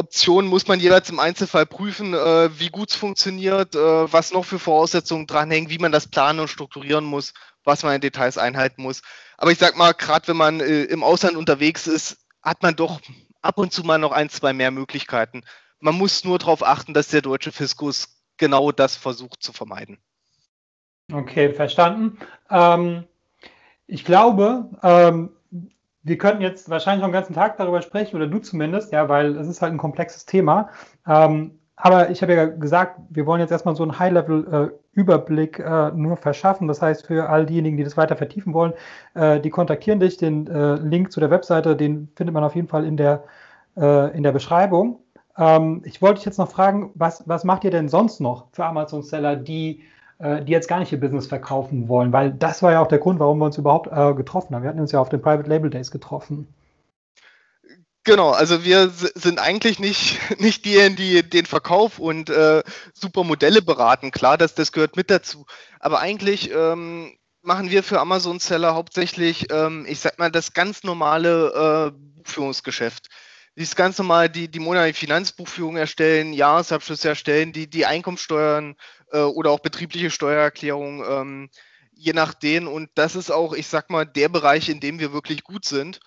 Optionen, 0.01 0.49
muss 0.49 0.67
man 0.67 0.79
jeweils 0.79 1.09
im 1.09 1.19
Einzelfall 1.19 1.65
prüfen, 1.65 2.13
äh, 2.13 2.59
wie 2.59 2.69
gut 2.69 2.89
es 2.89 2.95
funktioniert, 2.95 3.75
äh, 3.75 4.11
was 4.11 4.33
noch 4.33 4.45
für 4.45 4.59
Voraussetzungen 4.59 5.27
dranhängen, 5.27 5.69
wie 5.69 5.77
man 5.77 5.91
das 5.91 6.07
planen 6.07 6.39
und 6.39 6.49
strukturieren 6.49 7.05
muss 7.05 7.33
was 7.63 7.83
man 7.83 7.95
in 7.95 8.01
Details 8.01 8.37
einhalten 8.37 8.81
muss. 8.81 9.01
Aber 9.37 9.51
ich 9.51 9.57
sag 9.57 9.77
mal, 9.77 9.93
gerade 9.93 10.27
wenn 10.27 10.37
man 10.37 10.59
äh, 10.59 10.83
im 10.83 11.03
Ausland 11.03 11.35
unterwegs 11.35 11.87
ist, 11.87 12.17
hat 12.41 12.63
man 12.63 12.75
doch 12.75 13.01
ab 13.41 13.57
und 13.57 13.73
zu 13.73 13.83
mal 13.83 13.97
noch 13.97 14.11
ein, 14.11 14.29
zwei 14.29 14.53
mehr 14.53 14.71
Möglichkeiten. 14.71 15.43
Man 15.79 15.95
muss 15.95 16.23
nur 16.23 16.39
darauf 16.39 16.63
achten, 16.63 16.93
dass 16.93 17.07
der 17.07 17.21
deutsche 17.21 17.51
Fiskus 17.51 18.21
genau 18.37 18.71
das 18.71 18.95
versucht 18.95 19.41
zu 19.41 19.53
vermeiden. 19.53 19.99
Okay, 21.11 21.53
verstanden. 21.53 22.17
Ähm, 22.49 23.05
ich 23.87 24.05
glaube, 24.05 24.69
ähm, 24.83 25.31
wir 26.03 26.17
könnten 26.17 26.41
jetzt 26.41 26.69
wahrscheinlich 26.69 27.01
noch 27.01 27.09
den 27.09 27.13
ganzen 27.13 27.33
Tag 27.33 27.57
darüber 27.57 27.81
sprechen, 27.81 28.15
oder 28.15 28.27
du 28.27 28.39
zumindest, 28.39 28.91
ja, 28.91 29.07
weil 29.09 29.35
es 29.37 29.47
ist 29.47 29.61
halt 29.61 29.73
ein 29.73 29.77
komplexes 29.77 30.25
Thema. 30.25 30.69
Ähm, 31.07 31.59
aber 31.75 32.11
ich 32.11 32.21
habe 32.21 32.35
ja 32.35 32.45
gesagt, 32.45 32.99
wir 33.09 33.25
wollen 33.25 33.41
jetzt 33.41 33.51
erstmal 33.51 33.75
so 33.75 33.81
einen 33.81 33.97
High-Level-Überblick 33.97 35.59
äh, 35.59 35.63
äh, 35.63 35.91
nur 35.93 36.15
verschaffen. 36.15 36.67
Das 36.67 36.81
heißt, 36.81 37.07
für 37.07 37.27
all 37.27 37.47
diejenigen, 37.47 37.75
die 37.75 37.83
das 37.83 37.97
weiter 37.97 38.15
vertiefen 38.15 38.53
wollen, 38.53 38.73
äh, 39.15 39.39
die 39.39 39.49
kontaktieren 39.49 39.99
dich. 39.99 40.17
Den 40.17 40.45
äh, 40.47 40.75
Link 40.75 41.11
zu 41.11 41.19
der 41.19 41.31
Webseite, 41.31 41.75
den 41.75 42.09
findet 42.15 42.35
man 42.35 42.43
auf 42.43 42.55
jeden 42.55 42.67
Fall 42.67 42.85
in 42.85 42.97
der, 42.97 43.23
äh, 43.77 44.15
in 44.15 44.21
der 44.21 44.31
Beschreibung. 44.31 44.99
Ähm, 45.37 45.81
ich 45.83 46.03
wollte 46.03 46.15
dich 46.15 46.25
jetzt 46.25 46.37
noch 46.37 46.51
fragen, 46.51 46.91
was, 46.93 47.27
was 47.27 47.43
macht 47.43 47.63
ihr 47.63 47.71
denn 47.71 47.89
sonst 47.89 48.19
noch 48.19 48.47
für 48.51 48.65
Amazon-Seller, 48.65 49.35
die, 49.35 49.81
die 50.21 50.51
jetzt 50.51 50.67
gar 50.67 50.79
nicht 50.79 50.91
ihr 50.91 50.99
Business 50.99 51.27
verkaufen 51.27 51.87
wollen? 51.87 52.13
Weil 52.13 52.31
das 52.31 52.61
war 52.61 52.71
ja 52.71 52.81
auch 52.81 52.87
der 52.87 52.99
Grund, 52.99 53.19
warum 53.19 53.39
wir 53.39 53.45
uns 53.45 53.57
überhaupt 53.57 53.89
getroffen 54.15 54.55
haben. 54.55 54.63
Wir 54.63 54.69
hatten 54.69 54.79
uns 54.79 54.91
ja 54.91 54.99
auf 54.99 55.09
den 55.09 55.21
Private 55.21 55.49
Label 55.49 55.69
Days 55.69 55.89
getroffen. 55.89 56.47
Genau, 58.03 58.31
also 58.31 58.63
wir 58.63 58.89
sind 58.89 59.39
eigentlich 59.39 59.79
nicht, 59.79 60.19
nicht 60.39 60.65
diejenigen, 60.65 60.95
die 60.95 61.29
den 61.29 61.45
Verkauf 61.45 61.99
und 61.99 62.29
äh, 62.29 62.63
super 62.93 63.23
Modelle 63.23 63.61
beraten. 63.61 64.11
Klar, 64.11 64.37
das, 64.37 64.55
das 64.55 64.71
gehört 64.71 64.95
mit 64.95 65.11
dazu. 65.11 65.45
Aber 65.79 65.99
eigentlich 65.99 66.51
ähm, 66.51 67.15
machen 67.43 67.69
wir 67.69 67.83
für 67.83 67.99
Amazon-Seller 67.99 68.73
hauptsächlich, 68.73 69.51
ähm, 69.51 69.85
ich 69.87 69.99
sag 69.99 70.17
mal, 70.17 70.31
das 70.31 70.53
ganz 70.53 70.83
normale 70.83 71.91
äh, 71.93 72.17
Buchführungsgeschäft. 72.17 73.07
Dieses 73.55 73.75
ganz 73.75 73.97
normal, 73.97 74.29
die, 74.29 74.47
die 74.47 74.59
monatliche 74.59 74.99
Finanzbuchführung 74.99 75.77
erstellen, 75.77 76.33
Jahresabschlüsse 76.33 77.09
erstellen, 77.09 77.51
die, 77.51 77.69
die 77.69 77.85
Einkommenssteuern 77.85 78.75
äh, 79.11 79.19
oder 79.19 79.51
auch 79.51 79.59
betriebliche 79.59 80.09
Steuererklärung, 80.09 81.03
ähm, 81.05 81.49
je 81.93 82.13
nachdem. 82.13 82.67
Und 82.67 82.89
das 82.95 83.15
ist 83.15 83.29
auch, 83.29 83.53
ich 83.53 83.67
sag 83.67 83.89
mal, 83.89 84.05
der 84.05 84.29
Bereich, 84.29 84.69
in 84.69 84.79
dem 84.79 84.99
wir 84.99 85.13
wirklich 85.13 85.43
gut 85.43 85.65
sind 85.65 85.99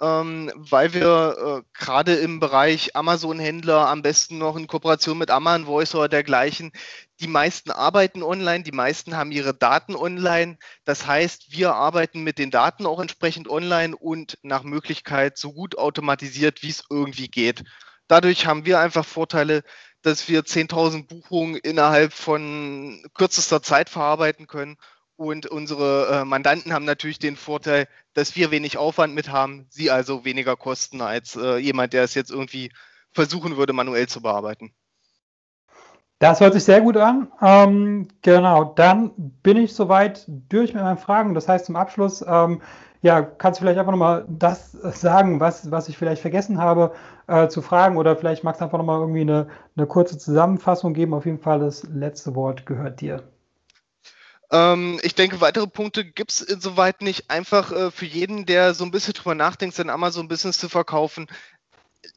ähm, 0.00 0.50
weil 0.56 0.92
wir 0.92 1.62
äh, 1.64 1.78
gerade 1.78 2.14
im 2.14 2.40
Bereich 2.40 2.96
Amazon-Händler 2.96 3.88
am 3.88 4.02
besten 4.02 4.38
noch 4.38 4.56
in 4.56 4.66
Kooperation 4.66 5.18
mit 5.18 5.30
Amazon 5.30 5.66
Voice 5.66 5.94
oder 5.94 6.08
dergleichen, 6.08 6.72
die 7.20 7.28
meisten 7.28 7.70
arbeiten 7.70 8.22
online, 8.22 8.64
die 8.64 8.72
meisten 8.72 9.16
haben 9.16 9.30
ihre 9.30 9.54
Daten 9.54 9.94
online. 9.94 10.58
Das 10.84 11.06
heißt, 11.06 11.52
wir 11.52 11.74
arbeiten 11.74 12.22
mit 12.22 12.38
den 12.38 12.50
Daten 12.50 12.86
auch 12.86 13.00
entsprechend 13.00 13.48
online 13.48 13.96
und 13.96 14.36
nach 14.42 14.64
Möglichkeit 14.64 15.38
so 15.38 15.52
gut 15.52 15.78
automatisiert, 15.78 16.62
wie 16.62 16.70
es 16.70 16.84
irgendwie 16.90 17.28
geht. 17.28 17.62
Dadurch 18.08 18.46
haben 18.46 18.66
wir 18.66 18.80
einfach 18.80 19.04
Vorteile, 19.04 19.62
dass 20.02 20.28
wir 20.28 20.42
10.000 20.42 21.06
Buchungen 21.06 21.56
innerhalb 21.56 22.12
von 22.12 23.02
kürzester 23.14 23.62
Zeit 23.62 23.88
verarbeiten 23.88 24.46
können 24.46 24.76
und 25.16 25.46
unsere 25.46 26.08
äh, 26.08 26.24
Mandanten 26.24 26.72
haben 26.72 26.84
natürlich 26.84 27.18
den 27.18 27.36
Vorteil, 27.36 27.86
dass 28.14 28.36
wir 28.36 28.50
wenig 28.50 28.78
Aufwand 28.78 29.14
mit 29.14 29.30
haben, 29.30 29.66
sie 29.70 29.90
also 29.90 30.24
weniger 30.24 30.56
kosten 30.56 31.00
als 31.00 31.36
äh, 31.36 31.56
jemand, 31.56 31.92
der 31.92 32.04
es 32.04 32.14
jetzt 32.14 32.30
irgendwie 32.30 32.70
versuchen 33.12 33.56
würde, 33.56 33.72
manuell 33.72 34.08
zu 34.08 34.20
bearbeiten. 34.22 34.74
Das 36.18 36.40
hört 36.40 36.54
sich 36.54 36.64
sehr 36.64 36.80
gut 36.80 36.96
an. 36.96 37.28
Ähm, 37.42 38.08
genau, 38.22 38.64
dann 38.64 39.10
bin 39.42 39.56
ich 39.56 39.74
soweit 39.74 40.24
durch 40.26 40.72
mit 40.72 40.82
meinen 40.82 40.96
Fragen. 40.96 41.34
Das 41.34 41.48
heißt, 41.48 41.66
zum 41.66 41.76
Abschluss, 41.76 42.24
ähm, 42.26 42.62
ja, 43.02 43.20
kannst 43.20 43.60
du 43.60 43.64
vielleicht 43.64 43.78
einfach 43.78 43.92
nochmal 43.92 44.24
das 44.28 44.72
sagen, 44.72 45.40
was, 45.40 45.70
was 45.70 45.88
ich 45.88 45.98
vielleicht 45.98 46.22
vergessen 46.22 46.58
habe 46.58 46.92
äh, 47.26 47.48
zu 47.48 47.60
fragen 47.60 47.98
oder 47.98 48.16
vielleicht 48.16 48.44
magst 48.44 48.60
du 48.60 48.64
einfach 48.64 48.78
nochmal 48.78 49.00
irgendwie 49.00 49.20
eine, 49.20 49.48
eine 49.76 49.86
kurze 49.86 50.16
Zusammenfassung 50.16 50.94
geben. 50.94 51.12
Auf 51.12 51.26
jeden 51.26 51.38
Fall 51.38 51.60
das 51.60 51.82
letzte 51.84 52.34
Wort 52.34 52.64
gehört 52.64 53.00
dir. 53.00 53.33
Ähm, 54.54 55.00
ich 55.02 55.16
denke, 55.16 55.40
weitere 55.40 55.66
Punkte 55.66 56.04
gibt 56.04 56.30
es 56.30 56.40
insoweit 56.40 57.02
nicht. 57.02 57.28
Einfach 57.28 57.72
äh, 57.72 57.90
für 57.90 58.06
jeden, 58.06 58.46
der 58.46 58.74
so 58.74 58.84
ein 58.84 58.92
bisschen 58.92 59.14
drüber 59.14 59.34
nachdenkt, 59.34 59.74
sein 59.74 59.90
Amazon-Business 59.90 60.58
zu 60.58 60.68
verkaufen, 60.68 61.26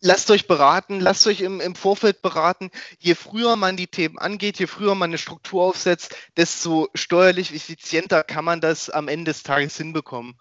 lasst 0.01 0.29
euch 0.29 0.45
beraten, 0.45 0.99
lasst 0.99 1.25
euch 1.25 1.41
im, 1.41 1.59
im 1.61 1.73
Vorfeld 1.73 2.21
beraten. 2.21 2.69
Je 2.99 3.15
früher 3.15 3.55
man 3.55 3.75
die 3.75 3.87
Themen 3.87 4.19
angeht, 4.19 4.59
je 4.59 4.67
früher 4.67 4.93
man 4.93 5.09
eine 5.09 5.17
Struktur 5.17 5.63
aufsetzt, 5.63 6.15
desto 6.37 6.89
steuerlich 6.93 7.55
effizienter 7.55 8.23
kann 8.23 8.45
man 8.45 8.61
das 8.61 8.91
am 8.91 9.07
Ende 9.07 9.31
des 9.31 9.41
Tages 9.41 9.75
hinbekommen. 9.77 10.35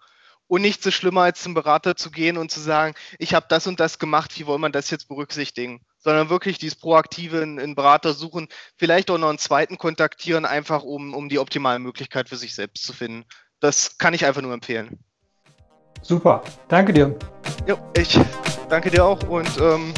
Und 0.45 0.61
nicht 0.61 0.83
so 0.83 0.91
schlimmer, 0.91 1.23
als 1.23 1.41
zum 1.41 1.55
Berater 1.55 1.95
zu 1.95 2.11
gehen 2.11 2.37
und 2.37 2.51
zu 2.51 2.59
sagen, 2.59 2.93
ich 3.17 3.33
habe 3.33 3.47
das 3.49 3.65
und 3.65 3.79
das 3.79 3.97
gemacht, 3.97 4.37
wie 4.37 4.45
wollen 4.45 4.61
man 4.61 4.71
das 4.71 4.91
jetzt 4.91 5.07
berücksichtigen? 5.07 5.81
Sondern 6.07 6.29
wirklich 6.29 6.57
dieses 6.57 6.77
proaktive 6.77 7.41
in, 7.41 7.57
in 7.57 7.75
Berater 7.75 8.13
suchen, 8.13 8.47
vielleicht 8.77 9.11
auch 9.11 9.17
noch 9.17 9.27
einen 9.27 9.39
zweiten 9.39 9.77
kontaktieren, 9.77 10.45
einfach 10.45 10.83
um, 10.83 11.13
um 11.13 11.27
die 11.27 11.37
optimale 11.37 11.79
Möglichkeit 11.79 12.29
für 12.29 12.37
sich 12.37 12.55
selbst 12.55 12.85
zu 12.85 12.93
finden. 12.93 13.25
Das 13.59 13.97
kann 13.97 14.13
ich 14.13 14.25
einfach 14.25 14.41
nur 14.41 14.53
empfehlen. 14.53 14.99
Super, 16.01 16.43
danke 16.69 16.93
dir. 16.93 17.13
Ja, 17.67 17.77
ich 17.97 18.17
danke 18.69 18.89
dir 18.89 19.03
auch 19.03 19.21
und 19.27 19.49
ähm, 19.59 19.93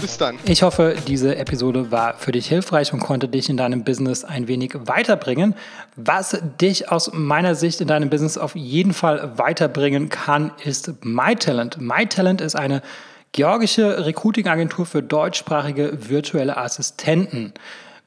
bis 0.00 0.16
dann. 0.16 0.38
Ich 0.44 0.62
hoffe, 0.62 0.94
diese 1.08 1.34
Episode 1.34 1.90
war 1.90 2.14
für 2.14 2.30
dich 2.30 2.46
hilfreich 2.46 2.92
und 2.92 3.00
konnte 3.00 3.26
dich 3.26 3.48
in 3.48 3.56
deinem 3.56 3.82
Business 3.82 4.22
ein 4.22 4.46
wenig 4.46 4.74
weiterbringen. 4.84 5.56
Was 5.96 6.40
dich 6.60 6.88
aus 6.92 7.12
meiner 7.12 7.56
Sicht 7.56 7.80
in 7.80 7.88
deinem 7.88 8.10
Business 8.10 8.38
auf 8.38 8.54
jeden 8.54 8.92
Fall 8.94 9.36
weiterbringen 9.38 10.08
kann, 10.08 10.52
ist 10.62 11.04
MyTalent. 11.04 11.80
MyTalent 11.80 12.40
ist 12.40 12.54
eine 12.54 12.80
Georgische 13.32 14.06
Recruiting-Agentur 14.06 14.86
für 14.86 15.02
deutschsprachige 15.02 16.08
virtuelle 16.08 16.56
Assistenten. 16.56 17.52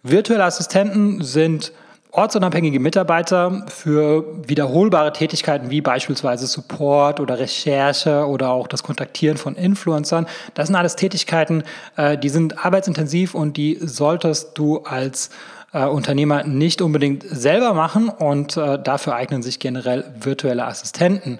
Virtuelle 0.03 0.43
Assistenten 0.43 1.21
sind 1.23 1.71
ortsunabhängige 2.11 2.79
Mitarbeiter 2.79 3.65
für 3.67 4.25
wiederholbare 4.47 5.13
Tätigkeiten 5.13 5.69
wie 5.69 5.81
beispielsweise 5.81 6.45
Support 6.45 7.19
oder 7.19 7.39
Recherche 7.39 8.25
oder 8.27 8.49
auch 8.49 8.67
das 8.67 8.83
Kontaktieren 8.83 9.37
von 9.37 9.55
Influencern. 9.55 10.27
Das 10.53 10.67
sind 10.67 10.75
alles 10.75 10.95
Tätigkeiten, 10.95 11.63
äh, 11.95 12.17
die 12.17 12.29
sind 12.29 12.65
arbeitsintensiv 12.65 13.33
und 13.33 13.55
die 13.57 13.77
solltest 13.81 14.57
du 14.57 14.79
als 14.79 15.29
äh, 15.73 15.85
Unternehmer 15.85 16.43
nicht 16.43 16.81
unbedingt 16.81 17.23
selber 17.29 17.73
machen 17.73 18.09
und 18.09 18.57
äh, 18.57 18.77
dafür 18.81 19.15
eignen 19.15 19.41
sich 19.41 19.59
generell 19.59 20.03
virtuelle 20.19 20.65
Assistenten. 20.65 21.39